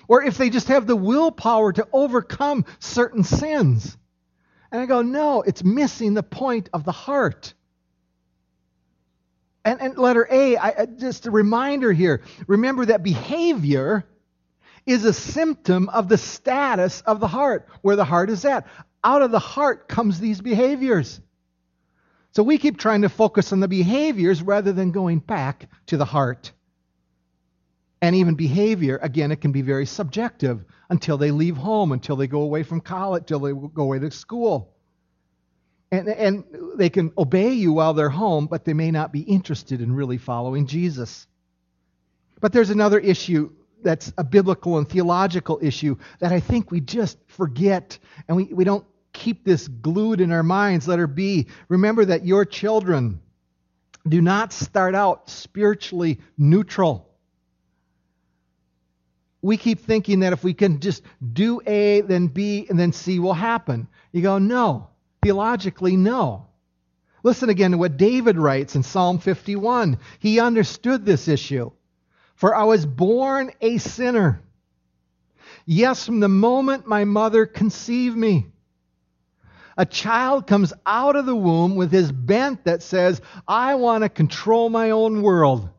Or 0.08 0.23
if 0.23 0.38
they 0.38 0.50
just 0.50 0.69
have 0.69 0.88
the 0.88 0.95
willpower 0.95 1.73
to 1.73 1.88
overcome 1.91 2.65
certain 2.80 3.23
sins. 3.23 3.97
And 4.71 4.82
I 4.82 4.86
go, 4.86 5.02
no, 5.02 5.41
it's 5.41 5.63
missing 5.63 6.13
the 6.13 6.23
point 6.23 6.69
of 6.73 6.86
the 6.86 6.91
heart. 6.91 7.54
And, 9.65 9.82
and 9.82 9.97
letter 9.97 10.28
A, 10.30 10.58
I, 10.58 10.86
just 10.86 11.26
a 11.26 11.32
reminder 11.32 11.91
here 11.91 12.21
remember 12.45 12.86
that 12.86 13.04
behavior 13.04 14.06
is 14.88 15.04
a 15.04 15.13
symptom 15.13 15.89
of 15.89 16.08
the 16.08 16.17
status 16.17 17.02
of 17.02 17.19
the 17.19 17.28
heart, 17.28 17.67
where 17.82 17.97
the 17.97 18.06
heart 18.06 18.30
is 18.30 18.45
at. 18.45 18.65
Out 19.04 19.21
of 19.21 19.32
the 19.32 19.39
heart 19.39 19.88
comes 19.88 20.19
these 20.19 20.41
behaviors. 20.41 21.21
So 22.32 22.41
we 22.41 22.58
keep 22.58 22.78
trying 22.78 23.02
to 23.02 23.10
focus 23.10 23.52
on 23.52 23.60
the 23.60 23.67
behaviors 23.67 24.41
rather 24.41 24.71
than 24.71 24.91
going 24.91 25.19
back 25.19 25.69
to 25.88 25.97
the 25.97 26.06
heart. 26.06 26.54
And 28.02 28.15
even 28.15 28.36
behavior, 28.36 28.97
again, 29.02 29.32
it 29.32 29.41
can 29.41 29.52
be 29.52 29.62
very 29.62 29.86
subjective 29.86 30.63
until 30.89 31.17
they 31.17 31.32
leave 31.32 31.58
home, 31.58 31.91
until 31.91 32.15
they 32.15 32.28
go 32.28 32.41
away 32.41 32.63
from 32.63 32.80
college, 32.80 33.23
until 33.23 33.39
they 33.39 33.52
go 33.52 33.84
away 33.84 34.00
to 34.00 34.12
school. 34.12 34.73
And, 35.91 36.08
and 36.08 36.43
they 36.76 36.89
can 36.89 37.12
obey 37.17 37.54
you 37.54 37.73
while 37.73 37.93
they're 37.93 38.10
home, 38.10 38.47
but 38.47 38.65
they 38.65 38.73
may 38.73 38.91
not 38.91 39.12
be 39.12 39.21
interested 39.21 39.82
in 39.82 39.93
really 39.93 40.17
following 40.17 40.67
Jesus. 40.67 41.28
But 42.39 42.54
there's 42.54 42.69
another 42.69 43.00
issue 43.00 43.52
that's 43.84 44.12
a 44.18 44.24
biblical 44.24 44.78
and 44.78 44.90
theological 44.90 45.60
issue 45.62 45.98
that 46.20 46.32
I 46.32 46.40
think 46.40 46.72
we 46.72 46.82
just 46.82 47.18
forget 47.28 47.98
and 48.28 48.38
we, 48.38 48.46
we 48.46 48.63
don't 48.63 48.86
keep 49.13 49.44
this 49.44 49.68
glued 49.68 50.22
in 50.22 50.32
our 50.32 50.44
minds. 50.44 50.88
Let 50.88 51.00
her 51.00 51.08
be. 51.08 51.48
Remember 51.70 52.06
that 52.06 52.26
your 52.26 52.46
children 52.46 53.20
do 54.08 54.22
not 54.22 54.54
start 54.54 54.96
out 54.96 55.30
spiritually 55.30 56.20
neutral. 56.38 57.10
We 59.42 59.58
keep 59.58 59.80
thinking 59.80 60.22
that 60.22 60.34
if 60.34 60.44
we 60.44 60.54
can 60.54 60.80
just 60.80 61.04
do 61.34 61.62
A, 61.66 62.02
then 62.02 62.28
B, 62.28 62.66
and 62.70 62.80
then 62.80 62.92
C 62.92 63.20
will 63.20 63.34
happen. 63.34 63.88
You 64.12 64.22
go, 64.22 64.40
no. 64.40 64.90
Theologically, 65.22 65.96
no. 65.96 66.48
Listen 67.24 67.50
again 67.50 67.72
to 67.72 67.78
what 67.78 67.98
David 67.98 68.38
writes 68.38 68.76
in 68.76 68.84
Psalm 68.84 69.20
51. 69.20 70.00
He 70.20 70.40
understood 70.40 71.06
this 71.06 71.28
issue. 71.28 71.72
For 72.38 72.56
I 72.56 72.63
was 72.63 72.86
born 72.86 73.52
a 73.62 73.80
sinner. 73.80 74.41
Yes, 75.65 76.06
from 76.06 76.19
the 76.19 76.30
moment 76.30 76.88
my 76.88 77.04
mother 77.04 77.45
conceived 77.45 78.15
me. 78.15 78.45
A 79.76 79.86
child 79.86 80.47
comes 80.47 80.71
out 80.86 81.15
of 81.15 81.26
the 81.26 81.36
womb 81.36 81.76
with 81.76 81.91
his 81.91 82.12
bent 82.12 82.63
that 82.63 82.82
says, 82.82 83.21
I 83.47 83.76
want 83.76 84.04
to 84.04 84.10
control 84.10 84.69
my 84.69 84.91
own 84.91 85.21
world. 85.21 85.69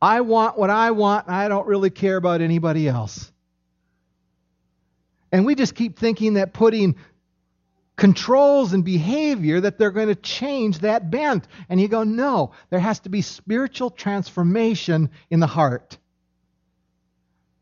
I 0.00 0.20
want 0.20 0.58
what 0.58 0.70
I 0.70 0.90
want, 0.90 1.26
and 1.26 1.34
I 1.34 1.48
don't 1.48 1.66
really 1.66 1.90
care 1.90 2.16
about 2.16 2.42
anybody 2.42 2.86
else. 2.86 3.32
And 5.32 5.46
we 5.46 5.54
just 5.54 5.74
keep 5.74 5.98
thinking 5.98 6.34
that 6.34 6.52
putting 6.52 6.96
controls 7.96 8.72
and 8.72 8.84
behavior 8.84 9.60
that 9.60 9.78
they're 9.78 9.90
going 9.90 10.08
to 10.08 10.14
change 10.14 10.80
that 10.80 11.10
bent. 11.10 11.46
And 11.68 11.80
you 11.80 11.88
go, 11.88 12.02
no, 12.02 12.52
there 12.70 12.80
has 12.80 13.00
to 13.00 13.08
be 13.08 13.22
spiritual 13.22 13.90
transformation 13.90 15.10
in 15.30 15.40
the 15.40 15.46
heart. 15.46 15.98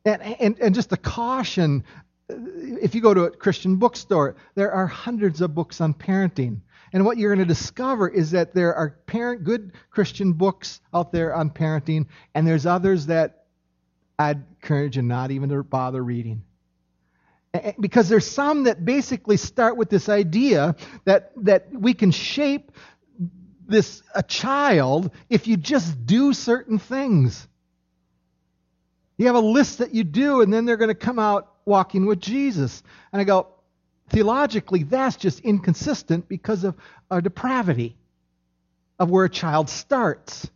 And, 0.04 0.22
and, 0.22 0.58
and 0.58 0.74
just 0.74 0.92
a 0.92 0.96
caution 0.96 1.84
uh, 2.30 2.34
if 2.80 2.94
you 2.94 3.00
go 3.00 3.14
to 3.14 3.24
a 3.24 3.30
Christian 3.30 3.76
bookstore, 3.76 4.36
there 4.54 4.72
are 4.72 4.86
hundreds 4.86 5.40
of 5.40 5.54
books 5.54 5.80
on 5.80 5.94
parenting. 5.94 6.60
And 6.92 7.04
what 7.04 7.16
you're 7.16 7.34
going 7.34 7.46
to 7.46 7.54
discover 7.54 8.08
is 8.08 8.32
that 8.32 8.54
there 8.54 8.74
are 8.74 8.90
parent, 9.06 9.44
good 9.44 9.72
Christian 9.90 10.32
books 10.32 10.80
out 10.92 11.12
there 11.12 11.34
on 11.34 11.50
parenting, 11.50 12.06
and 12.34 12.46
there's 12.46 12.66
others 12.66 13.06
that 13.06 13.46
I'd 14.18 14.44
encourage 14.62 14.96
you 14.96 15.02
not 15.02 15.30
even 15.30 15.48
to 15.48 15.62
bother 15.62 16.02
reading. 16.02 16.44
Because 17.78 18.08
there's 18.08 18.26
some 18.26 18.64
that 18.64 18.84
basically 18.84 19.36
start 19.36 19.76
with 19.76 19.90
this 19.90 20.08
idea 20.08 20.74
that, 21.04 21.32
that 21.44 21.70
we 21.70 21.92
can 21.92 22.10
shape 22.10 22.72
this 23.66 24.02
a 24.14 24.22
child 24.22 25.10
if 25.28 25.46
you 25.46 25.56
just 25.56 26.06
do 26.06 26.32
certain 26.32 26.78
things. 26.78 27.46
You 29.18 29.26
have 29.26 29.36
a 29.36 29.40
list 29.40 29.78
that 29.78 29.94
you 29.94 30.04
do, 30.04 30.40
and 30.40 30.52
then 30.52 30.64
they're 30.64 30.78
going 30.78 30.88
to 30.88 30.94
come 30.94 31.18
out 31.18 31.52
walking 31.64 32.06
with 32.06 32.20
Jesus. 32.20 32.82
And 33.12 33.20
I 33.20 33.24
go, 33.24 33.48
theologically, 34.08 34.84
that's 34.84 35.16
just 35.16 35.40
inconsistent 35.40 36.28
because 36.28 36.64
of 36.64 36.74
our 37.10 37.20
depravity 37.20 37.96
of 38.98 39.10
where 39.10 39.24
a 39.24 39.30
child 39.30 39.68
starts. 39.68 40.48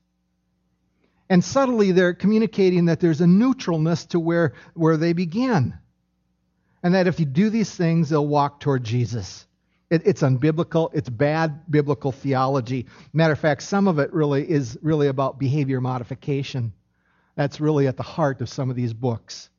And 1.28 1.44
subtly, 1.44 1.92
they're 1.92 2.14
communicating 2.14 2.86
that 2.86 3.00
there's 3.00 3.20
a 3.20 3.26
neutralness 3.26 4.08
to 4.08 4.20
where, 4.20 4.54
where 4.74 4.96
they 4.96 5.12
begin. 5.12 5.74
And 6.82 6.94
that 6.94 7.06
if 7.06 7.18
you 7.18 7.26
do 7.26 7.50
these 7.50 7.74
things, 7.74 8.10
they'll 8.10 8.26
walk 8.26 8.60
toward 8.60 8.84
Jesus. 8.84 9.46
It, 9.90 10.02
it's 10.04 10.22
unbiblical. 10.22 10.90
It's 10.92 11.08
bad 11.08 11.70
biblical 11.70 12.12
theology. 12.12 12.86
Matter 13.12 13.32
of 13.32 13.38
fact, 13.38 13.62
some 13.62 13.88
of 13.88 13.98
it 13.98 14.12
really 14.12 14.48
is 14.48 14.78
really 14.82 15.08
about 15.08 15.38
behavior 15.38 15.80
modification. 15.80 16.72
That's 17.36 17.60
really 17.60 17.86
at 17.86 17.96
the 17.96 18.02
heart 18.02 18.40
of 18.40 18.48
some 18.48 18.70
of 18.70 18.76
these 18.76 18.92
books. 18.92 19.50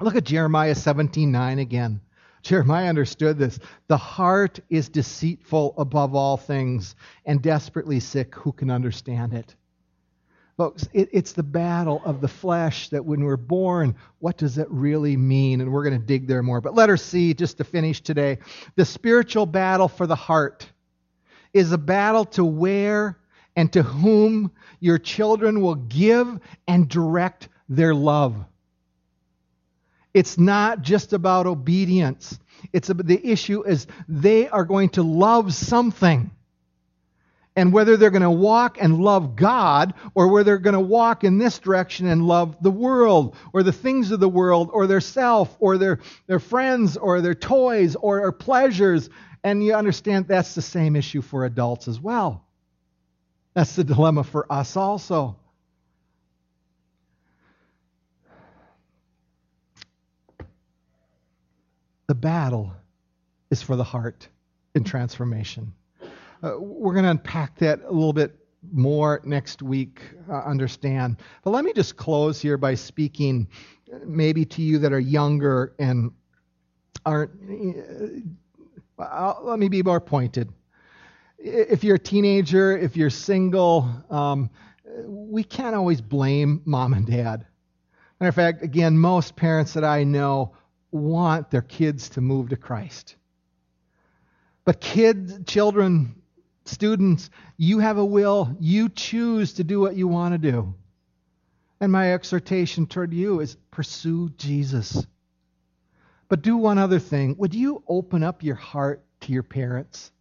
Look 0.00 0.16
at 0.16 0.24
Jeremiah 0.24 0.74
17:9 0.74 1.58
again. 1.60 2.00
Jeremiah 2.42 2.88
understood 2.88 3.36
this. 3.36 3.58
The 3.86 3.98
heart 3.98 4.60
is 4.70 4.88
deceitful 4.88 5.74
above 5.76 6.14
all 6.14 6.38
things 6.38 6.96
and 7.26 7.42
desperately 7.42 8.00
sick. 8.00 8.34
Who 8.36 8.52
can 8.52 8.70
understand 8.70 9.34
it? 9.34 9.54
Folks, 10.60 10.86
it, 10.92 11.08
it's 11.12 11.32
the 11.32 11.42
battle 11.42 12.02
of 12.04 12.20
the 12.20 12.28
flesh 12.28 12.90
that 12.90 13.02
when 13.02 13.24
we're 13.24 13.38
born, 13.38 13.96
what 14.18 14.36
does 14.36 14.58
it 14.58 14.66
really 14.70 15.16
mean? 15.16 15.62
And 15.62 15.72
we're 15.72 15.84
going 15.84 15.98
to 15.98 16.06
dig 16.06 16.26
there 16.26 16.42
more. 16.42 16.60
But 16.60 16.74
let 16.74 16.90
her 16.90 16.98
see, 16.98 17.32
just 17.32 17.56
to 17.56 17.64
finish 17.64 18.02
today, 18.02 18.40
the 18.76 18.84
spiritual 18.84 19.46
battle 19.46 19.88
for 19.88 20.06
the 20.06 20.14
heart 20.14 20.70
is 21.54 21.72
a 21.72 21.78
battle 21.78 22.26
to 22.26 22.44
where 22.44 23.18
and 23.56 23.72
to 23.72 23.82
whom 23.82 24.52
your 24.80 24.98
children 24.98 25.62
will 25.62 25.76
give 25.76 26.38
and 26.68 26.90
direct 26.90 27.48
their 27.70 27.94
love. 27.94 28.36
It's 30.12 30.36
not 30.36 30.82
just 30.82 31.14
about 31.14 31.46
obedience. 31.46 32.38
It's 32.74 32.88
the 32.88 33.26
issue 33.26 33.62
is 33.62 33.86
they 34.10 34.46
are 34.46 34.66
going 34.66 34.90
to 34.90 35.02
love 35.02 35.54
something. 35.54 36.30
And 37.56 37.72
whether 37.72 37.96
they're 37.96 38.10
going 38.10 38.22
to 38.22 38.30
walk 38.30 38.78
and 38.80 39.00
love 39.00 39.34
God, 39.34 39.94
or 40.14 40.28
whether 40.28 40.44
they're 40.44 40.58
going 40.58 40.74
to 40.74 40.80
walk 40.80 41.24
in 41.24 41.36
this 41.36 41.58
direction 41.58 42.06
and 42.06 42.26
love 42.26 42.56
the 42.62 42.70
world, 42.70 43.36
or 43.52 43.62
the 43.62 43.72
things 43.72 44.12
of 44.12 44.20
the 44.20 44.28
world, 44.28 44.70
or 44.72 44.86
their 44.86 45.00
self, 45.00 45.56
or 45.58 45.76
their, 45.76 45.98
their 46.26 46.38
friends, 46.38 46.96
or 46.96 47.20
their 47.20 47.34
toys, 47.34 47.96
or 47.96 48.20
their 48.20 48.32
pleasures. 48.32 49.10
And 49.42 49.64
you 49.64 49.74
understand 49.74 50.28
that's 50.28 50.54
the 50.54 50.62
same 50.62 50.94
issue 50.94 51.22
for 51.22 51.44
adults 51.44 51.88
as 51.88 52.00
well. 52.00 52.46
That's 53.54 53.74
the 53.74 53.84
dilemma 53.84 54.22
for 54.22 54.50
us 54.50 54.76
also. 54.76 55.36
The 62.06 62.14
battle 62.14 62.72
is 63.50 63.60
for 63.62 63.76
the 63.76 63.84
heart 63.84 64.28
in 64.74 64.84
transformation. 64.84 65.74
Uh, 66.42 66.58
we're 66.58 66.94
going 66.94 67.04
to 67.04 67.10
unpack 67.10 67.58
that 67.58 67.80
a 67.82 67.92
little 67.92 68.12
bit 68.12 68.34
more 68.72 69.20
next 69.24 69.62
week, 69.62 70.00
uh, 70.30 70.38
understand. 70.38 71.18
But 71.44 71.50
let 71.50 71.64
me 71.64 71.72
just 71.72 71.96
close 71.96 72.40
here 72.40 72.56
by 72.56 72.74
speaking 72.74 73.48
maybe 74.06 74.44
to 74.44 74.62
you 74.62 74.78
that 74.78 74.92
are 74.92 75.00
younger 75.00 75.74
and 75.78 76.10
aren't. 77.04 77.30
Uh, 78.98 79.34
let 79.42 79.58
me 79.58 79.68
be 79.68 79.82
more 79.82 80.00
pointed. 80.00 80.52
If 81.38 81.84
you're 81.84 81.96
a 81.96 81.98
teenager, 81.98 82.76
if 82.76 82.96
you're 82.96 83.10
single, 83.10 83.88
um, 84.10 84.50
we 85.06 85.42
can't 85.42 85.74
always 85.74 86.00
blame 86.00 86.62
mom 86.64 86.92
and 86.92 87.06
dad. 87.06 87.46
Matter 88.18 88.28
of 88.28 88.34
fact, 88.34 88.62
again, 88.62 88.98
most 88.98 89.36
parents 89.36 89.72
that 89.72 89.84
I 89.84 90.04
know 90.04 90.54
want 90.90 91.50
their 91.50 91.62
kids 91.62 92.10
to 92.10 92.20
move 92.20 92.50
to 92.50 92.56
Christ. 92.56 93.16
But 94.66 94.80
kids, 94.80 95.38
children, 95.46 96.19
students, 96.70 97.30
you 97.56 97.78
have 97.80 97.98
a 97.98 98.04
will. 98.04 98.56
You 98.60 98.88
choose 98.88 99.54
to 99.54 99.64
do 99.64 99.80
what 99.80 99.96
you 99.96 100.08
want 100.08 100.34
to 100.34 100.50
do. 100.50 100.74
And 101.80 101.90
my 101.90 102.12
exhortation 102.12 102.86
toward 102.86 103.12
you 103.12 103.40
is 103.40 103.56
pursue 103.70 104.30
Jesus. 104.36 105.06
But 106.28 106.42
do 106.42 106.56
one 106.56 106.78
other 106.78 106.98
thing. 106.98 107.36
Would 107.38 107.54
you 107.54 107.82
open 107.88 108.22
up 108.22 108.42
your 108.42 108.54
heart 108.54 109.02
to 109.22 109.32
your 109.32 109.42
parents? 109.42 110.12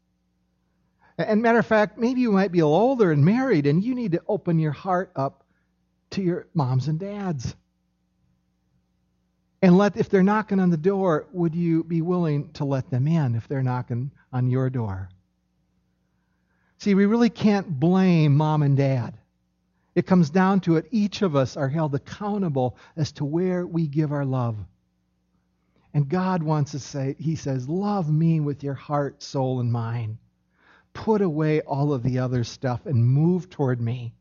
And 1.17 1.41
matter 1.41 1.59
of 1.59 1.65
fact, 1.65 1.97
maybe 1.97 2.21
you 2.21 2.31
might 2.31 2.51
be 2.51 2.59
a 2.59 2.65
little 2.65 2.79
older 2.79 3.11
and 3.11 3.25
married, 3.25 3.67
and 3.67 3.83
you 3.83 3.93
need 3.93 4.13
to 4.13 4.21
open 4.27 4.57
your 4.57 4.71
heart 4.71 5.11
up 5.15 5.43
to 6.11 6.21
your 6.21 6.47
moms 6.53 6.87
and 6.87 6.97
dads. 6.97 7.55
And 9.61 9.77
let, 9.77 9.97
if 9.97 10.09
they're 10.09 10.23
knocking 10.23 10.61
on 10.61 10.69
the 10.69 10.77
door, 10.77 11.27
would 11.33 11.53
you 11.53 11.83
be 11.83 12.01
willing 12.01 12.51
to 12.53 12.63
let 12.63 12.89
them 12.89 13.05
in 13.05 13.35
if 13.35 13.49
they're 13.49 13.61
knocking 13.61 14.11
on 14.31 14.49
your 14.49 14.69
door? 14.69 15.09
See, 16.79 16.95
we 16.95 17.05
really 17.05 17.29
can't 17.29 17.79
blame 17.79 18.37
mom 18.37 18.63
and 18.63 18.77
dad. 18.77 19.17
It 19.95 20.07
comes 20.07 20.29
down 20.29 20.61
to 20.61 20.77
it. 20.77 20.87
Each 20.91 21.21
of 21.21 21.35
us 21.35 21.57
are 21.57 21.67
held 21.67 21.93
accountable 21.93 22.77
as 22.95 23.11
to 23.13 23.25
where 23.25 23.67
we 23.67 23.87
give 23.87 24.13
our 24.13 24.25
love. 24.25 24.57
And 25.93 26.07
God 26.07 26.41
wants 26.41 26.71
to 26.71 26.79
say, 26.79 27.15
He 27.19 27.35
says, 27.35 27.67
Love 27.67 28.09
me 28.09 28.39
with 28.39 28.63
your 28.63 28.75
heart, 28.75 29.21
soul, 29.21 29.59
and 29.59 29.71
mind. 29.71 30.17
Put 30.93 31.21
away 31.21 31.61
all 31.61 31.91
of 31.93 32.03
the 32.03 32.19
other 32.19 32.45
stuff 32.45 32.85
and 32.85 33.05
move 33.05 33.49
toward 33.49 33.81
me. 33.81 34.13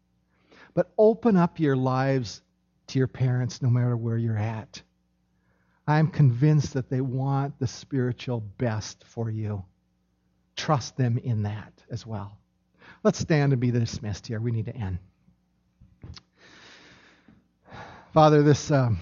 But 0.75 0.91
open 0.99 1.37
up 1.37 1.61
your 1.61 1.77
lives 1.77 2.43
to 2.89 2.99
your 2.99 3.09
parents 3.09 3.63
no 3.63 3.71
matter 3.71 3.97
where 3.97 4.19
you're 4.19 4.37
at. 4.39 4.83
I'm 5.87 6.09
convinced 6.09 6.75
that 6.75 6.91
they 6.91 7.01
want 7.01 7.59
the 7.59 7.67
spiritual 7.69 8.41
best 8.41 9.05
for 9.05 9.31
you. 9.31 9.65
trust 10.57 10.97
them 10.97 11.19
in 11.19 11.45
that 11.45 11.73
as 11.91 12.05
well. 12.05 12.38
Let's 13.05 13.19
stand 13.21 13.53
and 13.53 13.61
be 13.61 13.71
dismissed 13.71 14.27
here. 14.27 14.41
We 14.41 14.51
need 14.51 14.67
to 14.67 14.77
end. 14.77 14.99
Father, 18.13 18.43
this 18.43 18.73
um, 18.73 18.99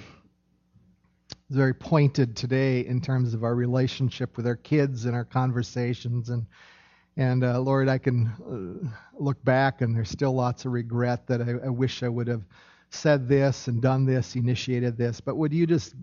is 1.48 1.56
very 1.56 1.72
pointed 1.72 2.36
today 2.36 2.80
in 2.80 3.00
terms 3.00 3.32
of 3.32 3.42
our 3.42 3.54
relationship 3.54 4.36
with 4.36 4.46
our 4.46 4.56
kids 4.56 5.06
and 5.06 5.14
our 5.14 5.24
conversations. 5.24 6.28
And, 6.28 6.44
and 7.16 7.42
uh, 7.42 7.58
Lord, 7.60 7.88
I 7.88 7.96
can 7.96 8.26
uh, 8.84 8.88
look 9.18 9.42
back 9.44 9.80
and 9.80 9.96
there's 9.96 10.10
still 10.10 10.34
lots 10.34 10.66
of 10.66 10.72
regret 10.72 11.26
that 11.28 11.40
I, 11.40 11.66
I, 11.66 11.70
wish 11.70 12.02
I 12.02 12.08
would 12.08 12.26
have 12.26 12.42
said 12.90 13.28
this 13.28 13.68
and 13.68 13.80
done 13.80 14.04
this, 14.04 14.36
initiated 14.36 14.98
this. 14.98 15.22
But 15.22 15.36
would 15.36 15.54
you 15.54 15.66
just, 15.66 15.94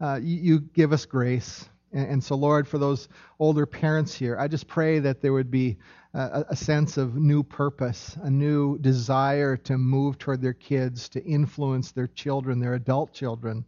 uh, 0.00 0.20
you, 0.22 0.36
you, 0.36 0.60
give 0.60 0.92
us 0.92 1.06
grace. 1.06 1.68
And, 1.92 2.08
and, 2.08 2.24
so, 2.24 2.36
Lord, 2.36 2.66
for 2.66 2.78
those 2.78 3.08
older 3.38 3.66
parents 3.66 4.14
here, 4.14 4.36
I 4.38 4.48
just 4.48 4.66
pray 4.66 5.00
that 5.00 5.20
there 5.20 5.32
would 5.32 5.50
be 5.50 5.76
a, 6.14 6.44
a 6.50 6.56
sense 6.56 6.96
of 6.96 7.16
new 7.16 7.42
purpose, 7.42 8.16
a 8.22 8.30
new 8.30 8.78
desire 8.78 9.56
to 9.58 9.78
move 9.78 10.18
toward 10.18 10.40
their 10.42 10.52
kids, 10.52 11.08
to 11.10 11.24
influence 11.24 11.92
their 11.92 12.06
children, 12.06 12.60
their 12.60 12.74
adult 12.74 13.12
children 13.12 13.64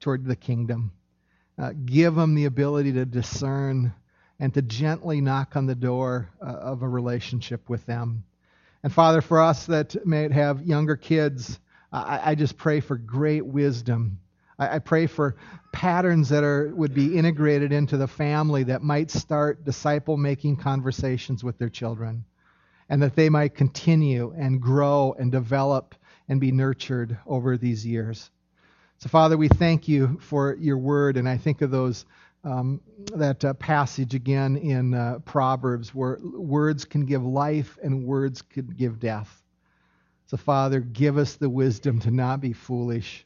toward 0.00 0.24
the 0.24 0.36
kingdom. 0.36 0.92
Uh, 1.58 1.72
give 1.84 2.14
them 2.14 2.34
the 2.34 2.44
ability 2.44 2.92
to 2.92 3.04
discern 3.04 3.92
and 4.38 4.54
to 4.54 4.62
gently 4.62 5.20
knock 5.20 5.56
on 5.56 5.66
the 5.66 5.74
door 5.74 6.28
uh, 6.40 6.46
of 6.46 6.82
a 6.82 6.88
relationship 6.88 7.68
with 7.68 7.84
them. 7.86 8.22
And 8.82 8.92
Father, 8.92 9.20
for 9.20 9.40
us 9.40 9.66
that 9.66 10.06
may 10.06 10.32
have 10.32 10.62
younger 10.62 10.96
kids, 10.96 11.58
I, 11.92 12.20
I 12.30 12.34
just 12.36 12.56
pray 12.56 12.78
for 12.80 12.96
great 12.96 13.44
wisdom. 13.44 14.20
I, 14.58 14.76
I 14.76 14.78
pray 14.78 15.06
for 15.06 15.36
patterns 15.72 16.28
that 16.30 16.44
are 16.44 16.72
would 16.74 16.94
be 16.94 17.16
integrated 17.16 17.72
into 17.72 17.96
the 17.96 18.08
family 18.08 18.64
that 18.64 18.82
might 18.82 19.10
start 19.10 19.64
disciple-making 19.64 20.56
conversations 20.56 21.44
with 21.44 21.58
their 21.58 21.68
children, 21.68 22.24
and 22.88 23.02
that 23.02 23.14
they 23.14 23.28
might 23.28 23.54
continue 23.54 24.34
and 24.36 24.60
grow 24.60 25.14
and 25.18 25.30
develop 25.30 25.94
and 26.28 26.40
be 26.40 26.52
nurtured 26.52 27.18
over 27.26 27.56
these 27.56 27.86
years. 27.86 28.30
So, 28.98 29.08
Father, 29.08 29.36
we 29.36 29.48
thank 29.48 29.86
you 29.86 30.18
for 30.20 30.56
your 30.56 30.78
word, 30.78 31.16
and 31.16 31.28
I 31.28 31.36
think 31.36 31.62
of 31.62 31.70
those 31.70 32.04
um, 32.44 32.80
that 33.14 33.44
uh, 33.44 33.54
passage 33.54 34.14
again 34.14 34.56
in 34.56 34.94
uh, 34.94 35.18
Proverbs 35.24 35.94
where 35.94 36.18
words 36.22 36.84
can 36.84 37.04
give 37.04 37.24
life 37.24 37.78
and 37.82 38.04
words 38.04 38.42
can 38.42 38.66
give 38.68 39.00
death. 39.00 39.42
So, 40.26 40.36
Father, 40.36 40.80
give 40.80 41.18
us 41.18 41.34
the 41.34 41.48
wisdom 41.48 42.00
to 42.00 42.10
not 42.10 42.40
be 42.40 42.52
foolish 42.52 43.24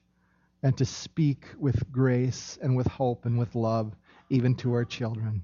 and 0.62 0.76
to 0.78 0.84
speak 0.84 1.46
with 1.58 1.90
grace 1.90 2.58
and 2.62 2.76
with 2.76 2.86
hope 2.86 3.26
and 3.26 3.38
with 3.38 3.54
love, 3.54 3.94
even 4.30 4.54
to 4.56 4.72
our 4.74 4.84
children. 4.84 5.42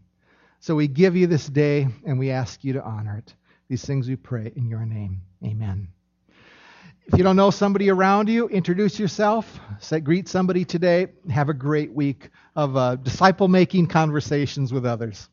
So, 0.60 0.74
we 0.74 0.88
give 0.88 1.16
you 1.16 1.26
this 1.26 1.46
day 1.46 1.88
and 2.06 2.18
we 2.18 2.30
ask 2.30 2.64
you 2.64 2.72
to 2.74 2.82
honor 2.82 3.16
it. 3.18 3.34
These 3.68 3.84
things 3.84 4.08
we 4.08 4.16
pray 4.16 4.52
in 4.56 4.68
your 4.68 4.84
name. 4.86 5.20
Amen. 5.44 5.88
If 7.10 7.16
you 7.16 7.24
don't 7.24 7.36
know 7.36 7.50
somebody 7.50 7.88
around 7.90 8.28
you, 8.28 8.48
introduce 8.48 8.98
yourself. 8.98 9.60
Say, 9.80 10.00
greet 10.00 10.28
somebody 10.28 10.64
today. 10.64 11.06
Have 11.30 11.48
a 11.48 11.54
great 11.54 11.92
week 11.92 12.28
of 12.54 12.76
uh, 12.76 12.96
disciple 12.96 13.48
making 13.48 13.86
conversations 13.86 14.74
with 14.74 14.84
others. 14.84 15.28